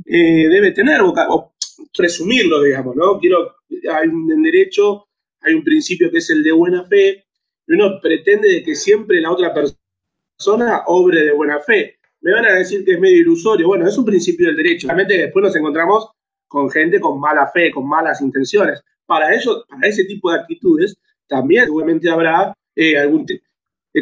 [0.07, 1.53] eh, debe tener, o,
[1.97, 3.19] presumirlo, digamos, ¿no?
[3.19, 3.57] Quiero,
[3.93, 5.07] hay un en derecho,
[5.41, 7.25] hay un principio que es el de buena fe,
[7.67, 11.97] y uno pretende que siempre la otra persona obre de buena fe.
[12.21, 15.19] Me van a decir que es medio ilusorio, bueno, es un principio del derecho, realmente
[15.19, 16.11] después nos encontramos
[16.47, 20.97] con gente con mala fe, con malas intenciones, para, eso, para ese tipo de actitudes
[21.27, 23.27] también seguramente habrá eh, algún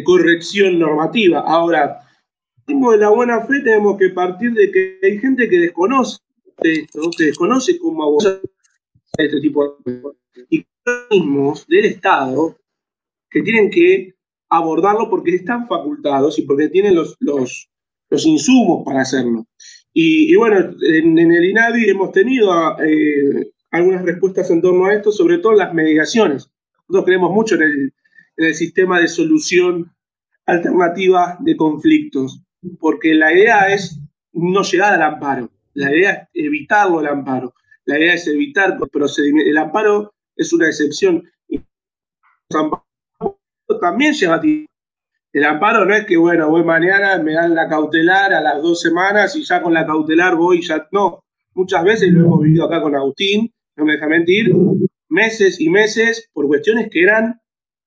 [0.04, 1.40] corrección normativa.
[1.40, 2.00] Ahora,
[2.66, 6.18] de la buena fe tenemos que partir de que hay gente que desconoce
[6.58, 8.40] esto, que desconoce cómo de
[9.18, 10.20] este tipo de cosas.
[10.50, 10.66] Y
[11.10, 12.56] mismos del Estado
[13.30, 14.14] que tienen que
[14.48, 17.68] abordarlo porque están facultados y porque tienen los, los,
[18.10, 19.46] los insumos para hacerlo.
[19.92, 22.52] Y, bueno, en, el INADI hemos tenido
[22.84, 26.50] eh, algunas respuestas en torno a esto, sobre todo las mediaciones.
[26.86, 27.94] Nosotros creemos mucho en el,
[28.36, 29.92] en el sistema de solución
[30.46, 32.42] alternativa de conflictos,
[32.78, 33.98] porque la idea es
[34.32, 37.54] no llegar al amparo, la idea es evitarlo el amparo,
[37.86, 39.50] la idea es evitar procedimientos.
[39.50, 41.22] El amparo es una excepción.
[43.80, 44.70] También lleva tiempo.
[45.32, 48.80] El amparo no es que, bueno, voy mañana, me dan la cautelar a las dos
[48.80, 51.24] semanas y ya con la cautelar voy, ya no.
[51.54, 54.50] Muchas veces lo hemos vivido acá con Agustín, no me deja mentir,
[55.08, 57.40] meses y meses por cuestiones que eran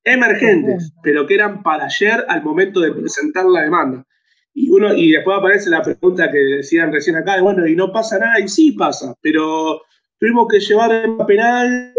[0.10, 4.06] emergentes, pero que eran para ayer al momento de presentar la demanda.
[4.54, 8.20] Y, uno, y después aparece la pregunta que decían recién acá, bueno, y no pasa
[8.20, 9.82] nada, y sí pasa, pero
[10.20, 11.94] tuvimos que llevar en penal,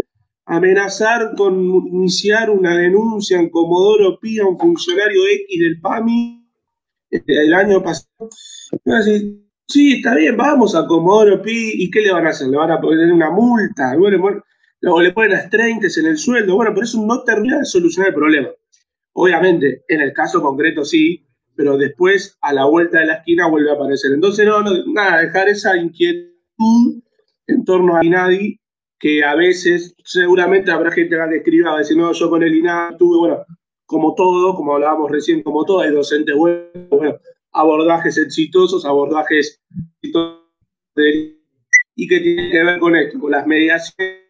[0.45, 1.55] amenazar con
[1.87, 6.45] iniciar una denuncia en Comodoro Pi a un funcionario X del PAMI
[7.11, 8.29] eh, el año pasado.
[9.67, 11.71] Sí, está bien, vamos a Comodoro Pi.
[11.75, 12.49] ¿Y qué le van a hacer?
[12.49, 13.95] ¿Le van a poner una multa?
[13.97, 14.43] Bueno,
[14.83, 16.55] o le ponen las 30 en el sueldo.
[16.55, 18.49] Bueno, pero eso no termina de solucionar el problema.
[19.13, 21.25] Obviamente, en el caso concreto sí,
[21.55, 24.11] pero después a la vuelta de la esquina vuelve a aparecer.
[24.11, 27.01] Entonces, no, no nada, dejar esa inquietud
[27.47, 28.59] en torno a INADI,
[28.99, 32.97] que a veces seguramente habrá gente que escriba, a decir, no, yo con el INADI
[32.97, 33.45] tuve, bueno,
[33.85, 37.17] como todo, como hablábamos recién, como todo, hay docentes buenos, bueno,
[37.51, 39.59] abordajes exitosos, abordajes
[40.01, 40.41] exitosos
[41.95, 44.20] y que tiene que ver con esto, con las mediaciones,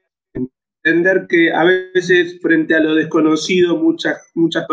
[0.83, 4.65] entender que a veces frente a lo desconocido muchas, muchas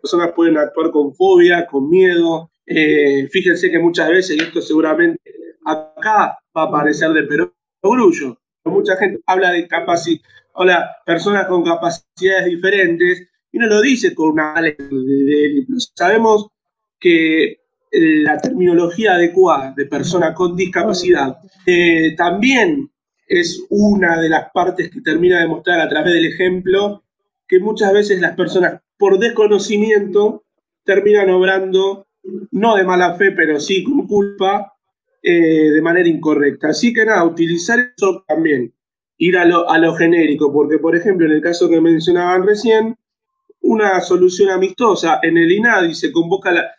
[0.00, 5.18] personas pueden actuar con fobia, con miedo, Eh, fíjense que muchas veces, y esto seguramente
[5.64, 8.36] acá va a aparecer de perogrullo,
[8.66, 10.20] mucha gente habla de capacidad,
[10.54, 14.54] habla personas con capacidades diferentes, y no lo dice con una...
[15.94, 16.48] Sabemos
[17.00, 17.56] que
[17.90, 22.90] la terminología adecuada de persona con discapacidad eh, también
[23.28, 27.04] es una de las partes que termina de mostrar a través del ejemplo
[27.46, 30.44] que muchas veces las personas por desconocimiento
[30.84, 32.06] terminan obrando
[32.50, 34.74] no de mala fe, pero sí con culpa
[35.22, 36.68] eh, de manera incorrecta.
[36.68, 38.72] Así que nada, utilizar eso también,
[39.18, 42.96] ir a lo, a lo genérico, porque por ejemplo en el caso que mencionaban recién,
[43.60, 46.70] una solución amistosa en el INADI se convoca la,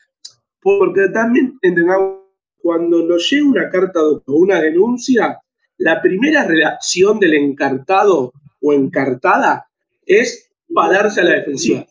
[0.61, 2.19] porque también entendamos,
[2.61, 5.39] cuando nos llega una carta o una denuncia,
[5.79, 9.69] la primera reacción del encartado o encartada
[10.05, 11.85] es pararse a la defensiva.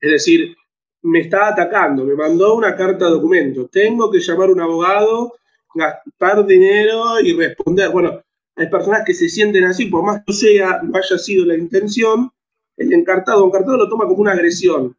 [0.00, 0.54] Es decir,
[1.02, 5.34] me está atacando, me mandó una carta de documento, tengo que llamar a un abogado,
[5.74, 7.90] gastar dinero y responder.
[7.90, 8.22] Bueno,
[8.56, 12.30] hay personas que se sienten así, por más que sea, no haya sido la intención,
[12.76, 14.94] el encartado o encartado lo toma como una agresión.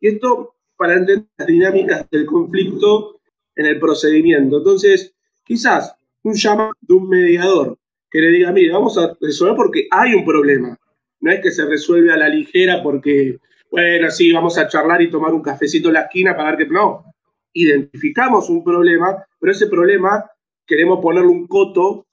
[0.00, 3.20] Y esto para entender las dinámicas del conflicto
[3.54, 4.58] en el procedimiento.
[4.58, 5.14] Entonces,
[5.44, 7.78] quizás un llamado de un mediador
[8.14, 10.78] que le diga, mire, vamos a resolver porque hay un problema.
[11.18, 13.38] No es que se resuelve a la ligera porque,
[13.72, 16.72] bueno, sí, vamos a charlar y tomar un cafecito en la esquina para ver que
[16.72, 17.12] no.
[17.52, 20.30] Identificamos un problema, pero ese problema
[20.64, 22.06] queremos ponerle un coto,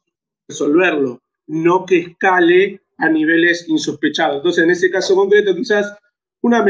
[0.49, 4.37] resolverlo, no que escale a niveles insospechados.
[4.37, 5.95] Entonces, en ese caso concreto, quizás
[6.41, 6.65] una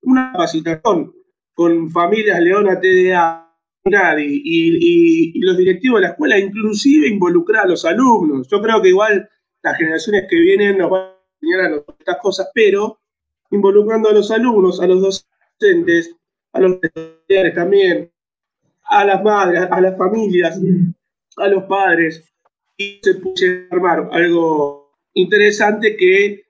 [0.00, 1.12] una capacitación
[1.52, 3.43] con familias Leona TDA
[3.86, 8.48] y, y, los directivos de la escuela, inclusive involucrar a los alumnos.
[8.48, 9.28] Yo creo que igual
[9.62, 12.98] las generaciones que vienen nos van a enseñar a estas cosas, pero
[13.50, 16.16] involucrando a los alumnos, a los docentes,
[16.52, 18.10] a los estudiantes también,
[18.84, 20.58] a las madres, a las familias,
[21.36, 22.24] a los padres,
[22.76, 26.44] y se puede armar algo interesante que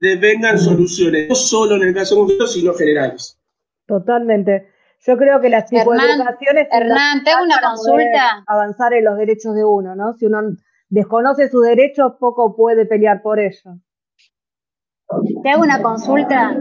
[0.00, 3.38] devengan soluciones, no solo en el caso concreto, sino generales.
[3.86, 4.68] Totalmente.
[5.04, 8.44] Yo creo que las psicoeducaciones Hernán, tengo una consulta.
[8.46, 10.14] Avanzar en los derechos de uno, ¿no?
[10.14, 10.40] Si uno
[10.88, 13.78] desconoce sus derechos, poco puede pelear por ellos.
[15.42, 16.56] Te hago una consulta.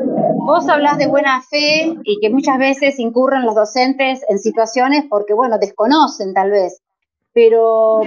[0.46, 5.34] Vos hablas de buena fe y que muchas veces incurren los docentes en situaciones porque,
[5.34, 6.82] bueno, desconocen tal vez.
[7.34, 8.02] Pero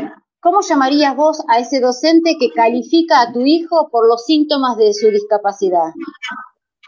[0.45, 4.93] ¿Cómo llamarías vos a ese docente que califica a tu hijo por los síntomas de
[4.93, 5.95] su discapacidad?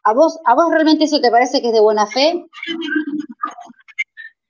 [0.04, 2.44] ¿A vos, ¿A vos realmente eso te parece que es de buena fe?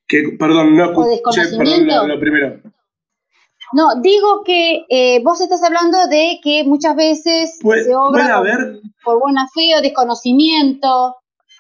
[0.09, 2.61] Que, perdón, no escuché, perdón, lo, primero.
[3.73, 8.43] No, digo que eh, vos estás hablando de que muchas veces se obra
[9.05, 11.17] por buena fe o desconocimiento,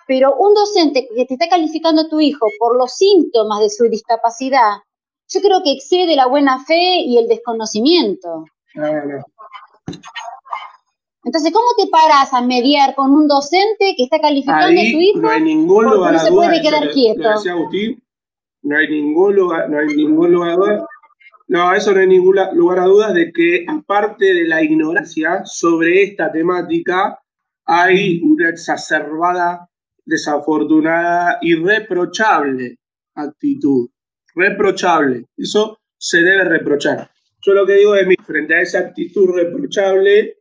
[0.06, 3.84] pero un docente que te está calificando a tu hijo por los síntomas de su
[3.84, 4.78] discapacidad,
[5.28, 8.44] yo creo que excede la buena fe y el desconocimiento.
[11.24, 15.18] Entonces, ¿cómo te paras a mediar con un docente que está calificando a tu hijo?
[15.18, 17.28] No hay ningún lugar no se puede quedar quieto.
[18.66, 20.84] No hay ningún lugar, no hay ningún lugar a dudas.
[21.48, 26.02] No, eso no hay ningún lugar a dudas de que, aparte de la ignorancia sobre
[26.02, 27.18] esta temática,
[27.64, 29.68] hay una exacerbada,
[30.04, 32.78] desafortunada, irreprochable
[33.16, 33.88] actitud
[34.36, 35.24] reprochable.
[35.36, 37.10] Eso se debe reprochar.
[37.42, 40.36] Yo lo que digo es, frente a esa actitud reprochable,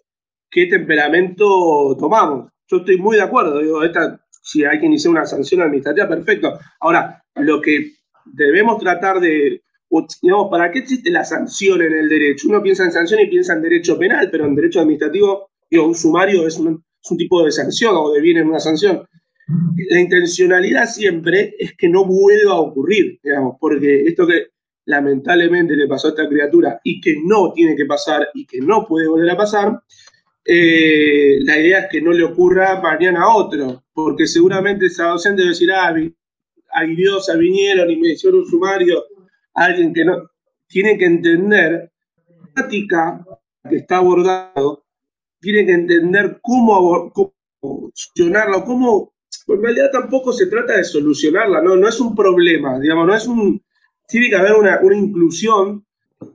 [0.52, 2.52] ¿qué temperamento tomamos?
[2.68, 3.60] Yo estoy muy de acuerdo.
[3.60, 6.60] Digo, esta, si hay que iniciar una sanción administrativa, perfecto.
[6.80, 7.94] Ahora, lo que
[8.26, 9.62] debemos tratar de,
[10.22, 12.48] digamos, ¿para qué existe la sanción en el derecho?
[12.50, 16.48] Uno piensa en sanción y piensa en derecho penal, pero en derecho administrativo, un sumario
[16.48, 16.84] es un,
[17.18, 19.06] tipo de sanción o deviene en una sanción
[19.48, 24.48] la intencionalidad siempre es que no vuelva a ocurrir, digamos, porque esto que
[24.86, 28.86] lamentablemente le pasó a esta criatura y que no tiene que pasar y que no
[28.88, 29.80] puede volver a pasar,
[30.46, 35.44] eh, la idea es que no le ocurra mañana a otro, porque seguramente esa docente
[35.44, 35.94] a decir, ah,
[36.76, 39.06] ay Dios, vinieron y me hicieron un sumario,
[39.54, 40.30] alguien que no,
[40.68, 41.92] tiene que entender,
[42.28, 43.26] la práctica
[43.70, 44.86] que está abordado,
[45.40, 47.34] tiene que entender cómo, cómo
[47.94, 49.14] solucionarlo, cómo
[49.48, 53.28] en realidad tampoco se trata de solucionarla, no, no es un problema, digamos, no es
[53.28, 53.62] un...
[54.08, 55.86] Tiene que haber una, inclusión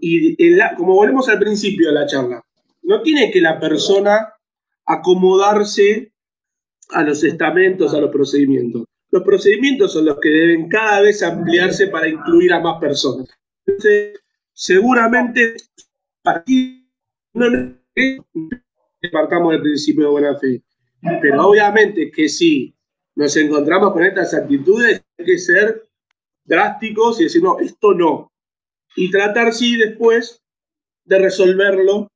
[0.01, 0.37] y
[0.77, 2.45] como volvemos al principio de la charla,
[2.83, 4.35] no tiene que la persona
[4.87, 6.13] acomodarse
[6.91, 8.85] a los estamentos, a los procedimientos.
[9.11, 13.29] Los procedimientos son los que deben cada vez ampliarse para incluir a más personas.
[14.53, 15.57] Seguramente,
[17.35, 17.47] no
[19.13, 20.63] partamos del principio de buena fe,
[21.21, 22.77] pero obviamente que sí
[23.17, 25.89] nos encontramos con estas actitudes, hay que ser
[26.45, 28.33] drásticos y decir, no, esto no.
[28.97, 30.43] Y tratar, sí, después
[31.05, 32.09] de resolverlo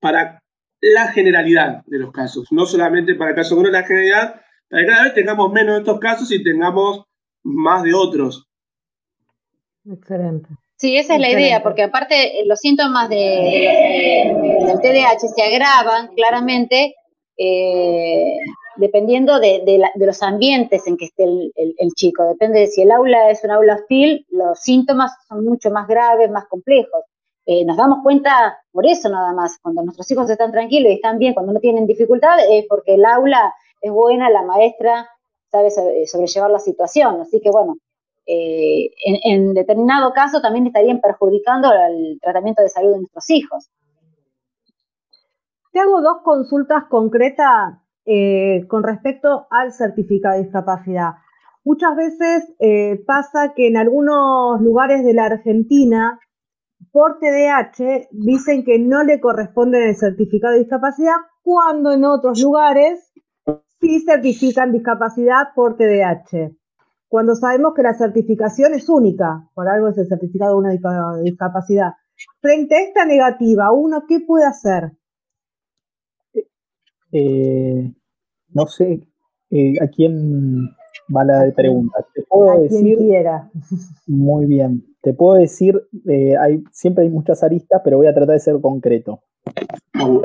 [0.00, 0.42] para
[0.80, 4.88] la generalidad de los casos, no solamente para el caso con la generalidad, para que
[4.88, 7.04] cada vez tengamos menos de estos casos y tengamos
[7.42, 8.46] más de otros.
[9.84, 10.48] Excelente.
[10.76, 13.16] Sí, esa es la idea, porque aparte eh, los síntomas de,
[14.66, 16.94] del TDAH se agravan claramente
[17.38, 18.36] eh,
[18.76, 22.24] dependiendo de, los ambientes en que esté el, chico.
[22.24, 26.30] Depende de si el aula es un aula hostil, los síntomas son mucho más graves,
[26.30, 27.04] más complejos.
[27.46, 31.18] Eh, nos damos cuenta por eso nada más, cuando nuestros hijos están tranquilos y están
[31.18, 33.54] bien, cuando no tienen dificultad, es porque el aula
[33.86, 35.08] es buena, la maestra
[35.50, 37.20] sabe sobrellevar la situación.
[37.20, 37.76] Así que bueno,
[38.26, 43.70] eh, en, determinado caso también estarían perjudicando el tratamiento de salud de nuestros hijos.
[45.72, 51.10] Te hago dos consultas concretas eh, con respecto al certificado de discapacidad.
[51.64, 56.20] Muchas veces eh, pasa que en algunos lugares de la Argentina,
[56.92, 63.05] por TDAH, dicen que no le corresponde el certificado de discapacidad, cuando en otros lugares
[63.80, 66.50] sí certifican discapacidad por TDAH
[67.08, 71.92] cuando sabemos que la certificación es única, por algo es el certificado de una discapacidad.
[72.40, 74.92] Frente a esta negativa, uno, ¿qué puede hacer?
[77.12, 77.92] Eh,
[78.52, 79.06] no sé
[79.50, 80.68] eh, a quién
[81.14, 82.04] va la pregunta.
[82.12, 83.50] Te puedo a decir, quien quiera.
[84.06, 84.84] Muy bien.
[85.00, 88.60] Te puedo decir, eh, hay, siempre hay muchas aristas, pero voy a tratar de ser
[88.60, 89.20] concreto.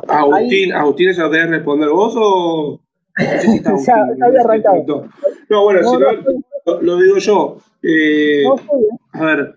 [0.08, 2.82] Agustín, Agustín, ¿eso querés responder vos o...?
[3.18, 5.10] Ya, había arrancado.
[5.50, 7.58] No, bueno, si no, lo, digo yo.
[7.84, 8.44] Eh,
[9.14, 9.56] a ver,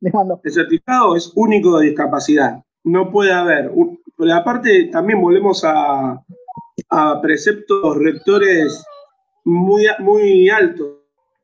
[0.00, 2.62] el certificado es único de discapacidad.
[2.84, 3.70] No puede haber.
[4.16, 6.22] pero aparte, también volvemos a,
[7.22, 8.84] preceptos rectores
[9.44, 10.96] muy, muy altos.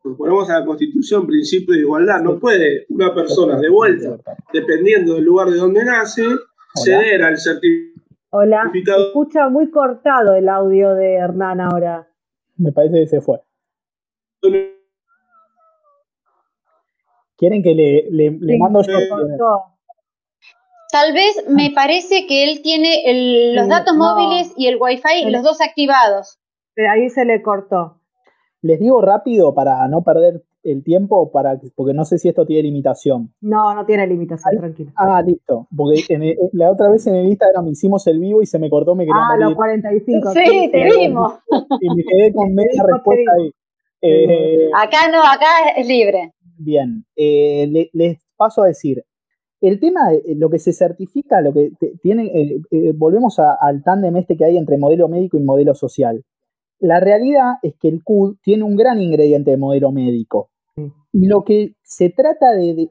[0.02, 2.20] Ponemos a la Constitución principio de igualdad.
[2.22, 4.16] No puede una persona de vuelta,
[4.52, 6.24] dependiendo del lugar de donde nace,
[6.82, 7.95] ceder al certificado.
[8.38, 12.06] Hola, se escucha muy cortado el audio de Hernán ahora.
[12.58, 13.40] Me parece que se fue.
[17.38, 18.92] ¿Quieren que le, le, mando yo?
[20.92, 25.62] Tal vez me parece que él tiene los datos móviles y el wifi, los dos
[25.62, 26.38] activados.
[26.76, 28.02] ahí se le cortó.
[28.60, 32.64] Les digo rápido para no perder el tiempo, para, porque no sé si esto tiene
[32.64, 33.32] limitación.
[33.40, 34.92] No, no tiene limitación, tranquilo.
[34.96, 35.68] Ah, listo.
[35.74, 39.04] Porque la otra vez en el Instagram hicimos el vivo y se me cortó, me
[39.04, 40.32] quería Ah, los 45.
[40.32, 41.34] Sí, te vimos.
[41.80, 43.52] Y me quedé con media respuesta ahí.
[44.02, 46.32] Eh, acá no, acá es libre.
[46.58, 49.04] Bien, eh, les paso a decir,
[49.60, 52.26] el tema de lo que se certifica, lo que tiene,
[52.70, 56.24] eh, volvemos al tándem este que hay entre modelo médico y modelo social.
[56.78, 60.50] La realidad es que el CUD tiene un gran ingrediente de modelo médico.
[61.12, 62.90] Y lo que se trata de,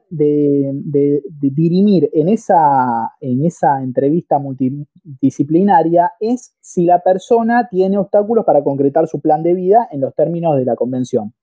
[1.40, 9.06] dirimir en esa, en esa entrevista multidisciplinaria es si la persona tiene obstáculos para concretar
[9.06, 11.34] su plan de vida en los términos de la convención.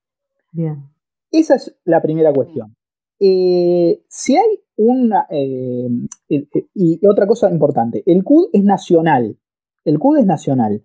[0.52, 0.84] Bien.
[1.32, 2.76] Esa es la primera cuestión.
[3.20, 5.26] Eh, si hay una...
[5.30, 5.88] Eh,
[6.30, 9.38] eh, y otra cosa importante, el CUD es nacional.
[9.86, 10.84] El CUD es nacional.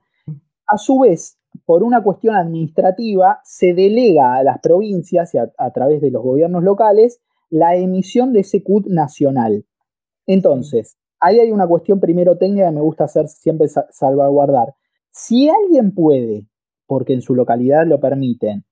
[0.67, 1.38] A su vez,
[1.69, 6.65] por una cuestión administrativa, se delega a las provincias y a, través de los gobiernos
[6.65, 9.67] locales la emisión de ese CUT nacional.
[10.27, 14.77] Entonces, ahí hay una cuestión primero técnica que me gusta hacer siempre salvaguardar.
[15.11, 16.47] Si alguien puede,
[16.87, 18.65] porque en su localidad lo permiten,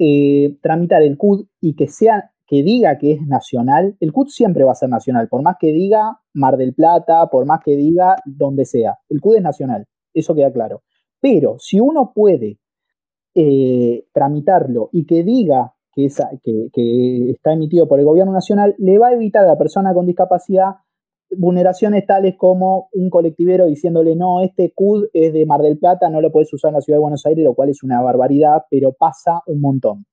[0.00, 4.64] eh, tramitar el CUD y que sea que diga que es nacional, el CUD siempre
[4.64, 8.16] va a ser nacional, por más que diga Mar del Plata, por más que diga
[8.24, 10.82] donde sea, el CUD es nacional, eso queda claro.
[11.20, 12.58] Pero si uno puede
[13.34, 16.08] eh, tramitarlo y que diga que,
[16.72, 20.06] que, está emitido por el gobierno nacional, le va a evitar a la persona con
[20.06, 20.76] discapacidad
[21.36, 26.20] vulneraciones tales como un colectivero diciéndole, no, este CUD es de Mar del Plata, no
[26.20, 28.92] lo puedes usar en la ciudad de Buenos Aires, lo cual es una barbaridad, pero
[28.92, 30.06] pasa un montón.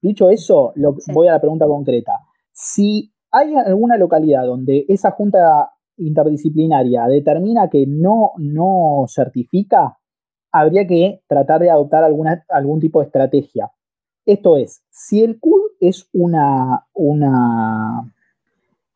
[0.00, 0.72] Dicho eso,
[1.12, 2.12] voy a la pregunta concreta.
[2.52, 9.98] Si hay alguna localidad donde esa junta interdisciplinaria determina que no, no certifica,
[10.52, 13.70] habría que tratar de adoptar alguna, algún tipo de estrategia.
[14.24, 18.12] Esto es, si el CUD es una, una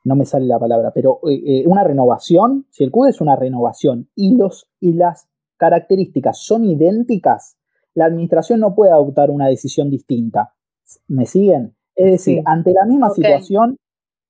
[0.04, 3.36] no me sale la palabra, pero eh, eh, una renovación, si el CUD es una
[3.36, 7.58] renovación y, los, y las características son idénticas,
[7.94, 10.54] la administración no puede adoptar una decisión distinta.
[11.06, 11.76] ¿Me siguen?
[11.94, 13.76] Es decir, ante la misma situación...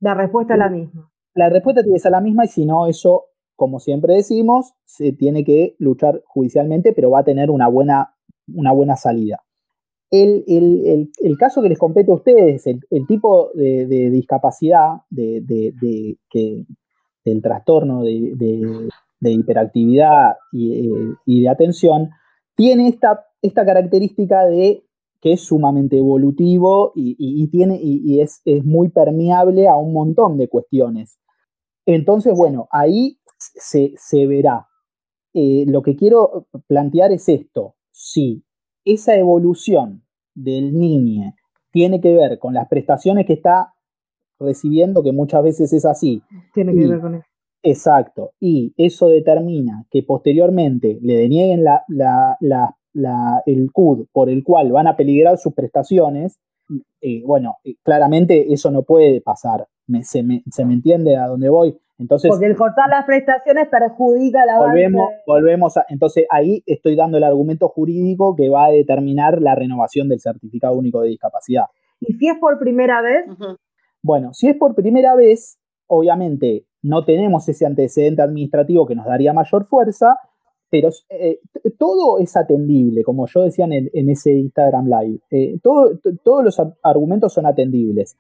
[0.01, 2.87] La respuesta es la misma la respuesta tiene que ser la misma y si no,
[2.87, 3.27] eso,
[3.57, 8.15] como siempre decimos, se tiene que luchar judicialmente, pero va a tener una buena,
[8.53, 9.43] una buena salida.
[10.11, 11.09] el,
[11.39, 16.65] caso que les compete a ustedes, el, tipo de, discapacidad de, que,
[17.25, 18.89] del trastorno de,
[19.23, 22.11] hiperactividad y, de atención,
[22.57, 24.85] tiene esta, esta característica de
[25.21, 30.49] que es sumamente evolutivo y, tiene, y, es, es, muy permeable a un montón de
[30.49, 31.19] cuestiones.
[31.87, 34.67] Entonces, bueno, ahí se, verá.
[35.33, 37.75] Eh, lo que quiero plantear es esto.
[37.91, 38.45] Si
[38.85, 40.05] esa evolución
[40.35, 41.35] del niño
[41.71, 43.75] tiene que ver con las prestaciones que está
[44.39, 46.23] recibiendo, que muchas veces es así.
[46.55, 47.27] Tiene que ver con eso.
[47.63, 48.33] Exacto.
[48.41, 52.77] Y eso determina que posteriormente le denieguen la,
[53.47, 56.39] el CUD por el cual van a peligrar sus prestaciones.
[57.01, 59.67] Eh, bueno, eh, claramente eso no puede pasar.
[60.03, 61.77] se, me, se me entiende a dónde voy.
[62.01, 67.19] Entonces, Porque el cortar las prestaciones perjudica la volvemos, volvemos a, entonces ahí estoy dando
[67.19, 71.65] el argumento jurídico que va a determinar la renovación del certificado único de discapacidad.
[72.01, 73.27] ¿Y si es por primera vez?
[74.03, 79.35] Bueno, si es por primera vez, obviamente no tenemos ese antecedente administrativo que nos daría
[79.35, 80.17] mayor fuerza,
[80.71, 81.41] pero eh,
[81.77, 85.19] todo es atendible, como yo decía en, ese Instagram Live.
[85.31, 88.17] Eh, todos los argumentos son atendibles.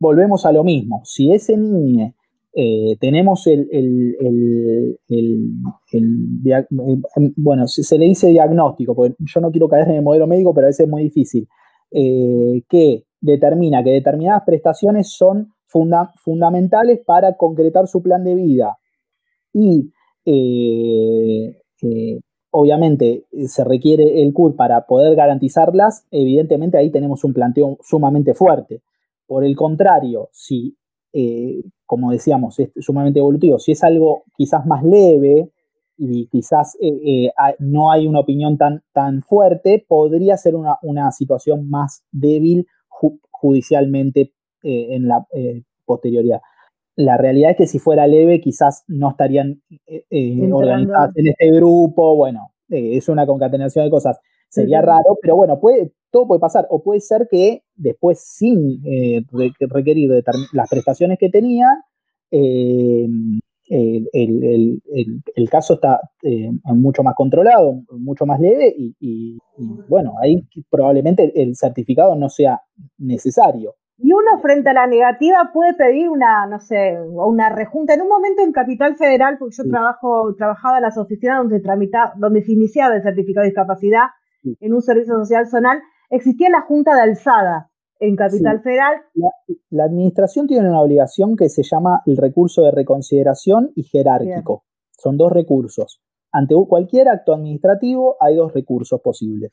[0.00, 1.02] Volvemos a lo mismo.
[1.04, 2.12] Si ese niño
[2.52, 4.98] eh, tenemos el,
[7.36, 10.66] bueno, se, le dice diagnóstico, porque yo no quiero caer en el modelo médico, pero
[10.66, 11.46] a veces es muy difícil,
[11.92, 15.52] que determina que determinadas prestaciones son
[16.16, 18.78] fundamentales para concretar su plan de vida.
[19.52, 19.92] Y
[22.50, 28.82] obviamente se requiere el CUD para poder garantizarlas, evidentemente ahí tenemos un planteo sumamente fuerte.
[29.26, 30.76] Por el contrario, si
[31.86, 33.58] como decíamos, es sumamente evolutivo.
[33.58, 35.50] Si es algo quizás más leve
[35.96, 37.30] y quizás eh, eh,
[37.60, 42.66] no hay una opinión tan, tan fuerte, podría ser una, situación más débil
[43.30, 44.32] judicialmente
[44.62, 45.26] eh, en la
[45.84, 46.40] posterioridad.
[46.96, 49.62] La realidad es que si fuera leve, quizás no estarían
[50.52, 52.16] organizadas en este grupo.
[52.16, 54.18] Bueno, es una concatenación de cosas.
[54.48, 56.66] Sería raro, pero bueno, puede, todo puede pasar.
[56.70, 59.24] O puede ser que después, sin eh,
[59.60, 60.10] requerir
[60.52, 61.76] las prestaciones que tenían,
[62.30, 63.06] eh,
[63.68, 69.38] el, caso está eh, mucho más controlado, mucho más leve y,
[69.88, 72.60] bueno, ahí probablemente el certificado no sea
[72.98, 73.74] necesario.
[73.96, 77.94] Y uno frente a la negativa puede pedir una, no sé, una rejunta.
[77.94, 82.12] En un momento en Capital Federal, porque yo trabajo, trabajaba en las oficinas donde, tramita,
[82.16, 84.06] donde se iniciaba el certificado de discapacidad
[84.42, 85.80] en un servicio social zonal,
[86.10, 87.70] existía la Junta de Alzada
[88.00, 89.02] en Capital Federal.
[89.70, 94.64] La, administración tiene una obligación que se llama el recurso de reconsideración y jerárquico.
[94.90, 96.02] Son dos recursos.
[96.32, 99.52] Ante cualquier acto administrativo hay dos recursos posibles.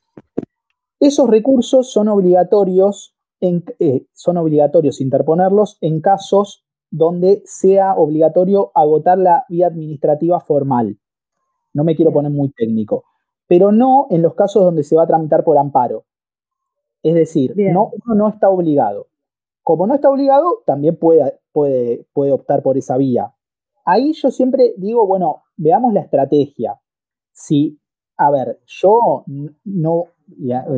[0.99, 9.45] Esos recursos son obligatorios, eh, son obligatorios interponerlos en casos donde sea obligatorio agotar la
[9.49, 10.99] vía administrativa formal.
[11.73, 13.05] No me quiero poner muy técnico,
[13.47, 16.05] pero no en los casos donde se va a tramitar por amparo.
[17.01, 19.07] Es decir, no, uno no está obligado.
[19.63, 23.33] Como no está obligado, también puede, puede, puede optar por esa vía.
[23.85, 26.79] Ahí yo siempre digo, bueno, veamos la estrategia.
[27.31, 27.79] Si,
[28.17, 29.23] a ver, yo
[29.63, 30.05] no,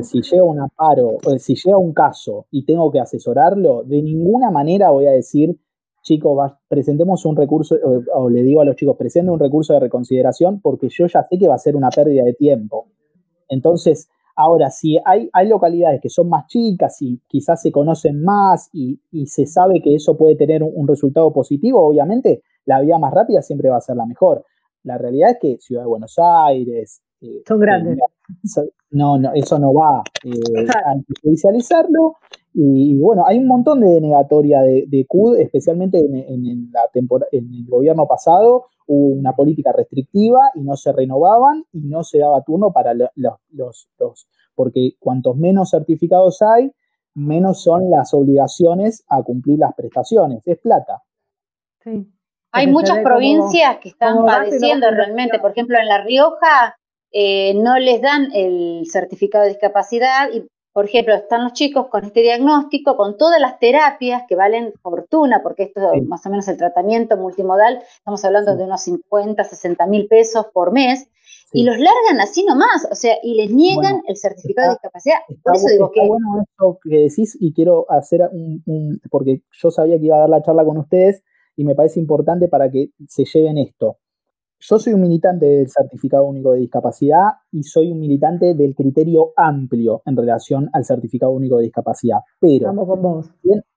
[0.01, 4.91] si llega un amparo, si llega un caso y tengo que asesorarlo, de ninguna manera
[4.91, 5.57] voy a decir,
[6.01, 7.75] chicos, presentemos un recurso,
[8.13, 11.37] o, le digo a los chicos, presenten un recurso de reconsideración, porque yo ya sé
[11.37, 12.87] que va a ser una pérdida de tiempo.
[13.47, 18.69] Entonces, Ahora, si hay, hay localidades que son más chicas y quizás se conocen más
[18.73, 23.41] y, se sabe que eso puede tener un, resultado positivo, obviamente la vía más rápida
[23.41, 24.43] siempre va a ser la mejor.
[24.83, 27.03] La realidad es que Ciudad de Buenos Aires...
[27.21, 27.99] Eh, son grandes.
[28.91, 32.17] No, no, eso no va eh, a judicializarlo.
[32.53, 37.51] Y, bueno, hay un montón de denegatoria de, de CUD, especialmente en, en, la en
[37.51, 42.43] el gobierno pasado, hubo una política restrictiva y no se renovaban y no se daba
[42.43, 43.09] turno para los,
[43.49, 46.71] los, porque cuantos menos certificados hay,
[47.15, 50.45] menos son las obligaciones a cumplir las prestaciones.
[50.47, 51.01] Es plata.
[51.83, 52.07] Sí.
[52.51, 55.39] Hay muchas provincias que están padeciendo realmente.
[55.39, 56.77] Por ejemplo, en La Rioja
[57.13, 62.03] eh, no les dan el certificado de discapacidad y por ejemplo, están los chicos con
[62.03, 66.47] este diagnóstico, con todas las terapias que valen fortuna, porque esto es más o menos
[66.47, 71.07] el tratamiento multimodal, estamos hablando de unos 50, 60 mil pesos por mes,
[71.51, 75.17] y los largan así nomás, o sea, y les niegan el certificado de discapacidad.
[75.43, 76.07] por eso digo que...
[76.07, 80.29] bueno esto que decís y quiero hacer un, porque yo sabía que iba a dar
[80.29, 81.23] la charla con ustedes
[81.55, 83.99] y me parece importante para que se lleven esto.
[84.65, 89.33] Yo soy un militante del certificado único de discapacidad y soy un militante del criterio
[89.35, 92.19] amplio en relación al certificado único de discapacidad.
[92.39, 93.29] Pero Estamos con vos.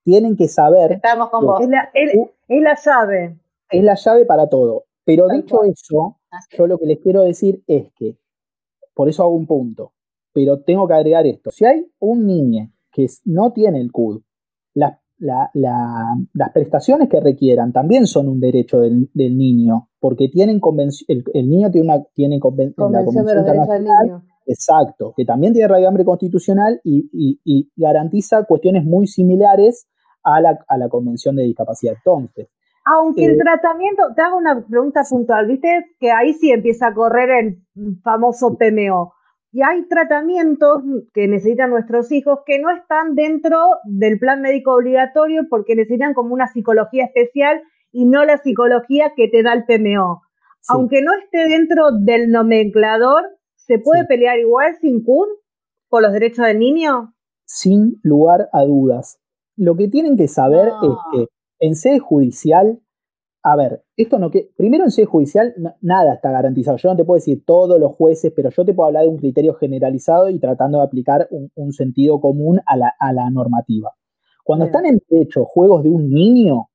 [0.03, 0.93] tienen que saber.
[0.93, 1.61] Estamos con vos.
[1.61, 2.13] Es la, es-
[2.49, 3.39] es la llave.
[3.71, 4.85] es la llave para todo.
[5.05, 5.71] Pero Tal dicho cual.
[5.71, 6.57] eso, Así.
[6.57, 8.17] yo lo que les quiero decir es que,
[8.95, 9.93] por eso hago un punto,
[10.33, 11.51] pero tengo que agregar esto.
[11.51, 14.23] Si hay un niño que no tiene el CUD,
[14.75, 20.29] las- la- la- las prestaciones que requieran también son un derecho del, del niño, porque
[20.29, 20.61] tienen
[21.09, 23.57] el, el niño tiene una tiene conven- en la Convención de los Convención Derechos del
[23.83, 24.23] Internacional, Niño.
[24.47, 29.89] Exacto, que también tiene raigambre constitucional y, y- y garantiza cuestiones muy similares
[30.23, 31.95] a la, a la Convención de Discapacidad.
[31.97, 32.49] Entonces,
[32.85, 36.95] Aunque Eh, el tratamiento, te hago una pregunta puntual, viste que ahí sí empieza a
[36.95, 37.59] correr el
[38.05, 39.13] famoso PMO.
[39.57, 40.83] Y hay tratamientos
[41.15, 46.35] que necesitan nuestros hijos que no están dentro del plan médico obligatorio porque necesitan como
[46.35, 50.21] una psicología especial y no la psicología que te da el PMO.
[50.61, 50.67] sí.
[50.75, 53.23] Aunque no esté dentro del nomenclador,
[53.55, 54.09] ¿se puede Sí.
[54.09, 55.29] pelear igual sin CUD
[55.89, 57.15] por los derechos del niño?
[57.47, 59.19] sin lugar a dudas.
[59.57, 60.83] Lo que tienen que saber No.
[60.93, 61.27] es que
[61.61, 62.79] en sede judicial,
[63.49, 66.77] a ver, esto no que primero en sede judicial nada está garantizado.
[66.79, 69.19] Yo no te puedo decir todos los jueces, pero yo te puedo hablar de un
[69.19, 73.93] criterio generalizado y tratando de aplicar un, un sentido común a la, a la normativa.
[74.43, 74.75] Cuando Bien.
[74.75, 76.71] están en derecho juegos de un niño,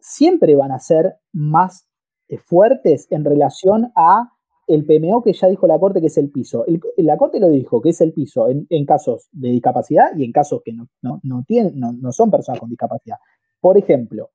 [0.00, 1.86] siempre van a ser más
[2.28, 4.32] eh, fuertes en relación a
[4.66, 6.64] el PMO que ya dijo la Corte que es el piso.
[6.66, 10.24] El- la Corte lo dijo que es el piso en, en casos de discapacidad y
[10.24, 13.16] en casos que no, no, no tienen, no, no son personas con discapacidad.
[13.60, 14.30] Por ejemplo,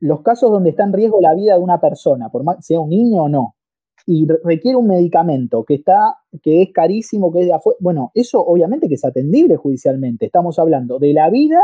[0.00, 2.90] los casos donde está en riesgo la vida de una persona, por más sea un
[2.90, 3.54] niño o no,
[4.06, 8.10] y re- requiere un medicamento que está, que es carísimo, que es de afuera, bueno,
[8.14, 10.26] eso obviamente que es atendible judicialmente.
[10.26, 11.60] Estamos hablando de la vida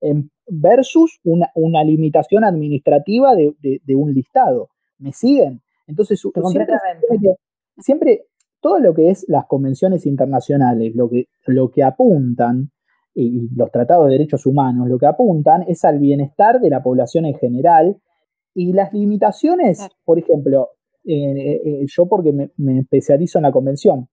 [0.00, 4.68] en- versus una, una limitación administrativa de, de- de un listado.
[4.98, 5.60] ¿Me siguen?
[5.86, 6.18] Entonces,
[7.78, 8.26] siempre,
[8.60, 12.70] todo lo que es las convenciones internacionales, lo que, lo que apuntan,
[13.14, 17.26] y los tratados de derechos humanos, lo que apuntan es al bienestar de la población
[17.26, 17.96] en general
[18.54, 19.94] y las limitaciones, Claro.
[20.04, 20.68] por ejemplo,
[21.04, 24.08] eh, eh, yo porque me, me especializo en la convención,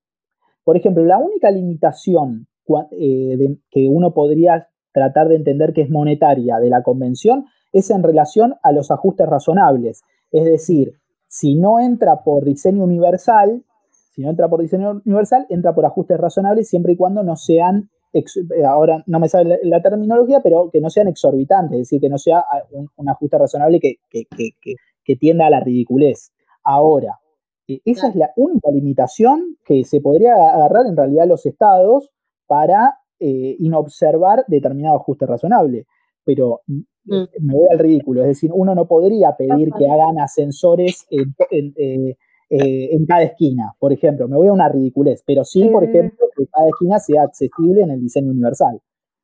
[0.64, 2.47] por ejemplo, la única limitación
[2.91, 7.89] eh, de- que uno podría tratar de entender que es monetaria de la convención es
[7.89, 10.04] en relación a los ajustes razonables.
[10.32, 10.93] Es decir,
[11.28, 13.64] si no entra por diseño universal,
[14.14, 17.89] si no entra por diseño universal, entra por ajustes razonables siempre y cuando no sean,
[18.14, 21.80] ex- eh, ahora no me sale la, la terminología, pero que no sean exorbitantes, es
[21.88, 24.26] decir, que no sea ah, un, un ajuste razonable que, que-
[25.05, 26.32] que- tienda a la ridiculez.
[26.64, 27.20] Ahora,
[27.68, 32.09] eh, esa es la única limitación que se podría agarrar en realidad los estados
[32.47, 35.86] para eh, inobservar determinado ajuste razonable.
[36.24, 37.24] Pero mm, Mm.
[37.41, 41.74] me voy al ridículo, es decir, uno no podría pedir que hagan ascensores en, en-
[41.76, 42.16] eh,
[42.52, 46.26] eh, en cada esquina, por ejemplo, me voy a una ridiculez, pero sí, por ejemplo,
[46.38, 48.80] que cada esquina sea accesible en el diseño universal.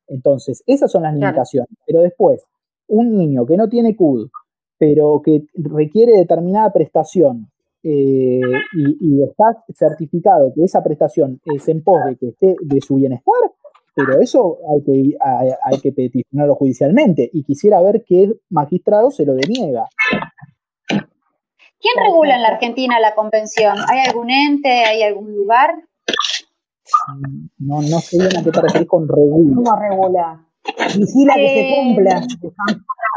[0.07, 1.27] Entonces, esas son las Claro.
[1.27, 1.69] limitaciones.
[1.85, 2.43] Pero después,
[2.87, 4.29] un niño que no tiene CUD,
[4.77, 7.49] pero que requiere determinada prestación
[7.83, 8.39] eh,
[8.73, 12.95] y, y está certificado que esa prestación es en pos de que esté de su
[12.95, 13.33] bienestar,
[13.95, 19.25] pero eso hay que, hay, hay que peticionarlo judicialmente y quisiera ver qué magistrado se
[19.25, 19.85] lo deniega.
[21.93, 23.75] ¿Quién regula en la Argentina la convención?
[23.87, 24.69] ¿Hay algún ente?
[24.85, 25.73] ¿Hay algún lugar?
[27.59, 29.55] No, no sé bien a qué te referís con regula.
[29.55, 30.43] ¿Cómo regula?
[30.97, 32.21] Vigila que se Eh, cumpla.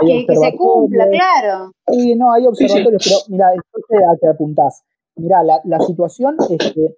[0.00, 1.72] Hay Que, que se cumpla, claro.
[1.88, 4.82] Sí, no, hay observatorios, pero mira, esto sé a qué apuntás.
[5.16, 6.94] Mira, la, la situación es que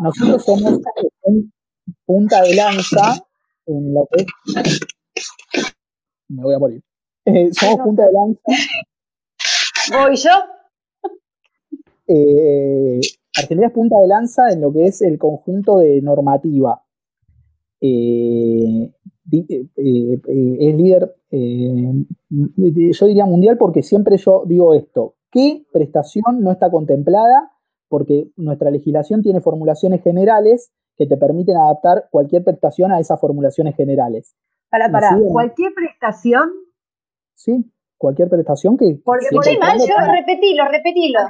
[0.00, 0.80] nosotros somos
[1.22, 1.52] un
[2.04, 3.24] punta de lanza
[3.66, 4.26] en lo que.
[6.28, 6.82] Me voy a morir.
[7.24, 8.42] Eh, somos punta de lanza.
[9.92, 10.30] ¿Voy yo?
[12.08, 13.00] Eh,
[13.36, 16.82] Argentina es punta de lanza en lo que es el conjunto de normativa.
[17.80, 18.90] Eh,
[19.30, 26.50] eh, eh, es líder, yo diría mundial porque siempre yo digo esto, ¿qué prestación no
[26.50, 27.52] está contemplada?
[27.88, 33.76] Porque nuestra legislación tiene formulaciones generales que te permiten adaptar cualquier prestación a esas formulaciones
[33.76, 34.34] generales.
[34.70, 36.50] Para, para, Sí, cualquier prestación,
[37.38, 37.70] ¿Sí?
[37.96, 38.98] Cualquier prestación que...
[39.04, 41.20] Porque- y cuando yo, repetilo, repetilo.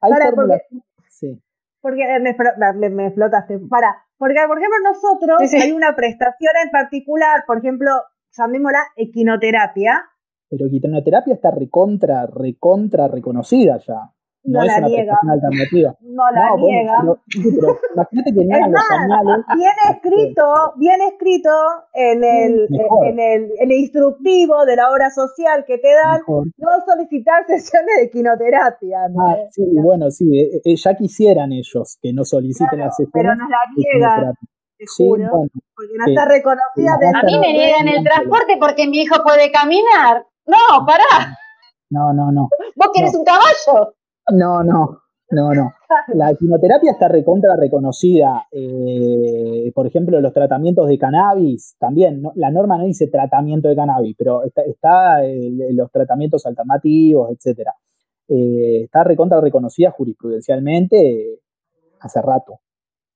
[0.00, 1.42] Hay Para, formulaciones- sí.
[1.80, 2.36] porque eh, me,
[2.74, 3.58] me, me explotaste.
[3.68, 5.56] Para, porque por ejemplo nosotros Sí, sí.
[5.62, 7.90] hay una prestación en particular, por ejemplo,
[8.36, 10.02] llamémosla equinoterapia.
[10.50, 14.10] Pero quinoterapia está recontra, recontra reconocida ya.
[14.48, 15.94] No, es una alternativa.
[16.00, 16.98] No la niega.
[17.02, 21.50] pero, imagínate que es más, Bien escrito, bien escrito
[21.92, 22.68] en el,
[23.06, 28.10] en el, el, instructivo de la obra social que te dan, no solicitar sesiones de
[28.10, 28.98] quinoterapia.
[29.18, 33.12] Ah, sí, bueno, sí, eh, eh, ya quisieran ellos que no soliciten las sesiones.
[33.12, 34.34] Pero nos la niegan.
[34.78, 36.94] Te juro, porque no está reconocida.
[36.94, 40.24] a mí me niegan el transporte porque mi hijo puede caminar.
[40.46, 41.36] No, pará.
[41.90, 42.48] No, no, no.
[42.76, 43.94] ¿Vos querés un caballo?
[44.30, 45.72] No, no, no, no.
[46.14, 48.46] La quimioterapia está recontra reconocida.
[48.50, 54.14] Eh, por ejemplo, los tratamientos de cannabis, también, la norma no dice tratamiento de cannabis,
[54.16, 55.20] pero está,
[55.72, 57.74] los tratamientos alternativos, etcétera.
[58.28, 61.40] Eh, está recontra reconocida jurisprudencialmente
[62.00, 62.60] hace rato.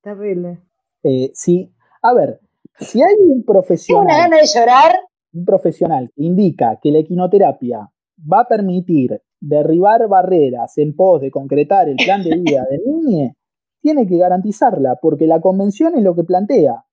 [0.03, 0.59] Terrible.
[1.03, 2.41] Eh, sí, a ver,
[2.79, 4.05] si hay un profesional.
[4.05, 4.93] una gana de llorar?
[5.35, 7.91] Un profesional que indica que la equinoterapia
[8.31, 13.33] va a permitir derribar barreras en pos de concretar el plan de vida del niño,
[13.81, 16.85] tiene que garantizarla, porque la convención es lo que plantea.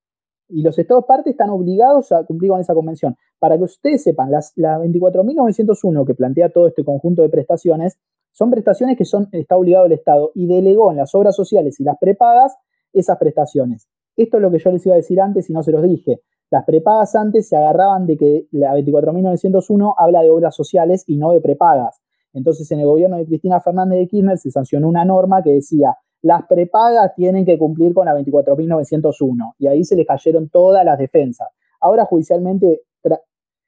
[0.50, 3.16] Y los estados partes están obligados a cumplir con esa convención.
[3.38, 8.00] Para que ustedes sepan, las, la 24.901 que plantea todo este conjunto de prestaciones
[8.32, 11.84] son prestaciones que son, está obligado el Estado y delegó en las obras sociales y
[11.84, 12.58] las prepagas
[12.92, 13.88] esas prestaciones.
[14.18, 16.22] Esto es lo que yo les iba a decir antes y no se los dije.
[16.50, 21.32] Las prepagas antes se agarraban de que la 24.901 habla de obras sociales y no
[21.32, 22.02] de prepagas.
[22.34, 25.96] Entonces, en el gobierno de Cristina Fernández de Kirchner se sancionó una norma que decía,
[26.22, 29.54] las prepagas tienen que cumplir con la 24.901.
[29.58, 31.48] Y ahí se les cayeron todas las defensas.
[31.82, 32.82] Ahora judicialmente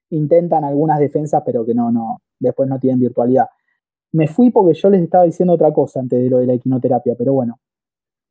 [0.09, 3.47] intentan algunas defensas, pero que no, no, después no tienen virtualidad.
[4.11, 7.15] Me fui porque yo les estaba diciendo otra cosa antes de lo de la equinoterapia,
[7.17, 7.59] pero bueno,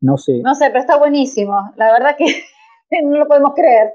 [0.03, 0.43] no sé.
[0.45, 1.55] No sé, pero está buenísimo.
[1.77, 2.27] La verdad que
[3.03, 3.95] no lo podemos creer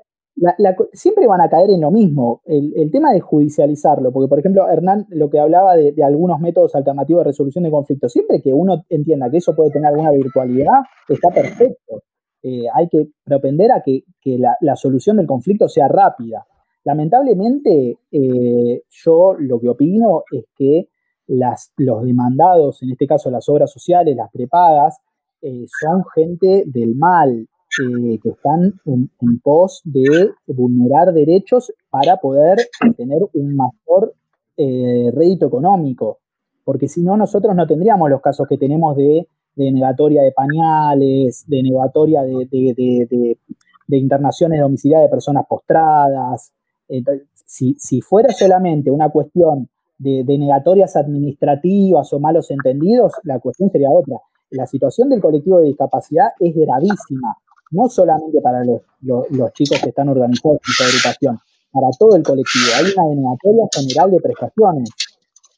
[0.94, 2.42] siempre van a caer en lo mismo.
[2.46, 7.22] El, tema de judicializarlo, porque por ejemplo, Hernán lo que hablaba de, algunos métodos alternativos
[7.22, 11.30] de resolución de conflictos, siempre que uno entienda que eso puede tener alguna virtualidad, está
[11.30, 12.04] perfecto.
[12.44, 14.04] Eh, hay que propender a que,
[14.38, 16.46] la, solución del conflicto sea rápida.
[16.84, 20.90] Lamentablemente, eh, yo lo que opino es que
[21.28, 25.00] las, los demandados, en este caso las obras sociales, las prepagas,
[25.42, 27.48] eh, son gente del mal,
[27.82, 29.10] eh, que están en,
[29.42, 32.58] pos de vulnerar derechos para poder
[32.96, 34.14] tener un mayor
[34.58, 36.20] eh, rédito económico.
[36.64, 41.64] Porque si no, nosotros no tendríamos los casos que tenemos de, negatoria de pañales, de
[41.64, 42.48] negatoria de,
[43.88, 46.54] de, internaciones domiciliares de personas postradas.
[47.46, 53.90] si, si fuera solamente una cuestión de, negatorias administrativas o malos entendidos, la cuestión sería
[53.90, 54.18] otra.
[54.52, 57.38] La situación del colectivo de discapacidad es gravísima
[57.72, 58.82] no solamente para los,
[59.54, 61.40] chicos que están organizados en su agrupación,
[61.72, 62.66] para todo el colectivo.
[62.78, 64.90] Hay una denegatoria general de prestaciones.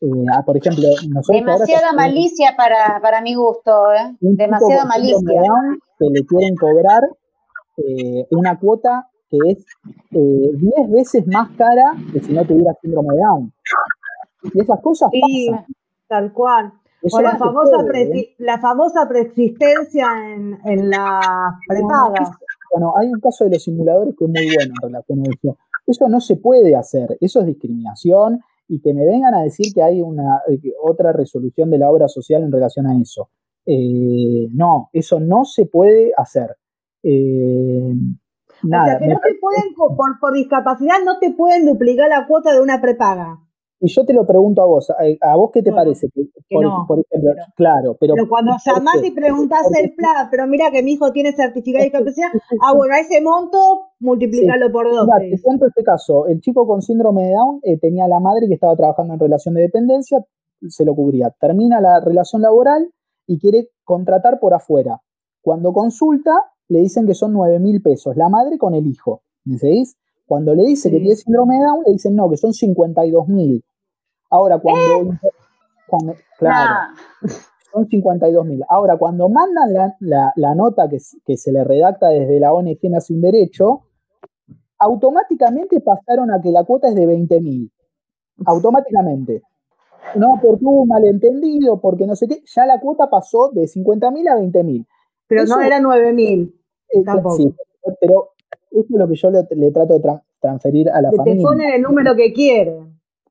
[0.02, 4.16] Eh, ah, por ejemplo, nosotros Demasiada malicia para, para mi gusto, ¿eh?
[4.20, 5.42] Demasiada malicia.
[5.98, 7.02] Que le quieren cobrar
[7.78, 9.66] eh, una cuota que es
[10.12, 13.54] 10 eh, veces más cara que si no tuviera síndrome de Down.
[14.54, 15.52] Y esas cosas sí,
[16.08, 16.72] Tal cual
[17.02, 18.36] o la famosa, ¿eh?
[18.40, 22.32] la famosa preexistencia en, en las prepagas.
[22.72, 25.58] Bueno, hay un caso de los simuladores que es muy bueno en relación a eso.
[25.86, 29.82] Eso no se puede hacer, eso es discriminación y que me vengan a decir que
[29.82, 30.42] hay una
[30.82, 33.30] otra resolución de la obra social en relación a eso.
[33.66, 36.58] Eh, no, eso no se puede hacer.
[37.04, 37.94] Eh,
[38.64, 42.28] nada, o sea, que no te pueden, por, por discapacidad, no te pueden duplicar la
[42.28, 43.40] cuota de una prepaga.
[43.80, 46.10] Y yo te lo pregunto a vos, ¿a, vos qué te parece?
[46.10, 51.12] por, ejemplo, claro, pero, cuando llamás y preguntás el plan, pero mira que mi hijo
[51.12, 52.30] tiene certificado de discapacidad,
[52.64, 55.06] ah, bueno, a ese monto, multiplícalo por dos.
[55.06, 58.48] Mira, te cuento este caso, el chico con síndrome de Down eh, tenía la madre
[58.48, 60.26] que estaba trabajando en relación de dependencia,
[60.68, 62.92] se lo cubría, termina la relación laboral
[63.28, 65.02] y quiere contratar por afuera.
[65.42, 66.32] Cuando consulta,
[66.68, 69.98] le dicen que son 9 mil pesos, la madre con el hijo, ¿me seguís?
[70.28, 73.64] Cuando le dice que tiene síndrome de Down, le dicen no, que son 52 mil.
[74.30, 76.16] Ahora, cuando, ¿Eh?
[76.38, 76.94] claro,
[77.72, 78.64] son 52 mil.
[78.70, 83.84] Ahora, cuando mandan la, nota que, se le redacta desde la ONG Nace un Derecho,
[84.80, 87.72] automáticamente pasaron a que la cuota es de 20 mil.
[88.46, 89.44] Automáticamente.
[90.16, 94.12] No, porque hubo un malentendido, porque no sé qué, ya la cuota pasó de 50
[94.12, 94.86] mil a 20 mil.
[95.28, 96.54] Pero no era 9 mil.
[96.90, 97.04] Eh,
[97.36, 97.54] sí,
[98.00, 98.30] pero
[98.72, 101.38] eso es lo que yo le, trato de transferir a la que familia.
[101.38, 102.87] Te ponen el número que quieren.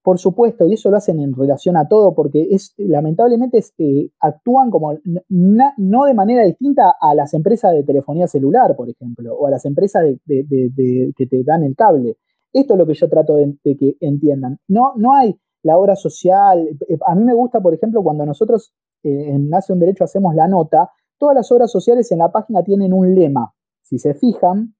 [0.06, 4.70] Por supuesto, y eso lo hacen en relación a todo, porque es lamentablemente eh, actúan
[4.70, 4.96] como
[5.28, 9.64] no de manera distinta a las empresas de telefonía celular, por ejemplo, o a las
[9.64, 12.18] empresas de, que te dan el cable.
[12.52, 14.60] Esto es lo que yo trato de, que entiendan.
[14.68, 16.68] No, no hay la obra social.
[17.04, 18.72] A mí me gusta, por ejemplo, cuando nosotros
[19.02, 20.88] eh, en Nace un Derecho hacemos la nota,
[21.18, 23.52] todas las obras sociales en la página tienen un lema.
[23.82, 24.76] Si se fijan,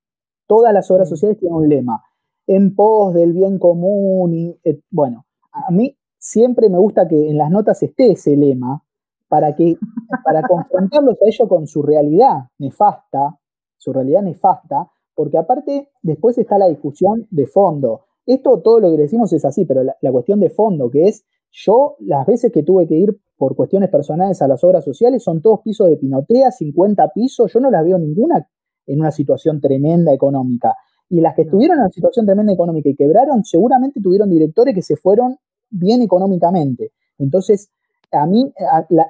[0.47, 2.01] todas las obras sociales tienen un lema.
[2.47, 4.35] En pos del bien común.
[4.35, 8.83] Y, eh, bueno, a mí siempre me gusta que en las notas esté ese lema
[9.29, 9.77] para, que,
[10.25, 13.39] para confrontarlos a ellos con su realidad nefasta,
[13.77, 18.03] su realidad nefasta, porque aparte después está la discusión de fondo.
[18.27, 21.97] Esto, todo lo que decimos es así, pero la, cuestión de fondo, que es yo,
[22.01, 25.61] las veces que tuve que ir por cuestiones personales a las obras sociales, son todos
[25.61, 28.49] pisos de pinotea, 50 pisos, yo no las veo ninguna
[28.87, 30.75] en una situación tremenda económica.
[31.09, 34.83] Y las que estuvieron en una situación tremenda económica y quebraron, seguramente tuvieron directores que
[34.83, 35.39] se fueron
[35.71, 36.93] bien económicamente.
[37.19, 37.71] Entonces,
[38.13, 38.53] a mí,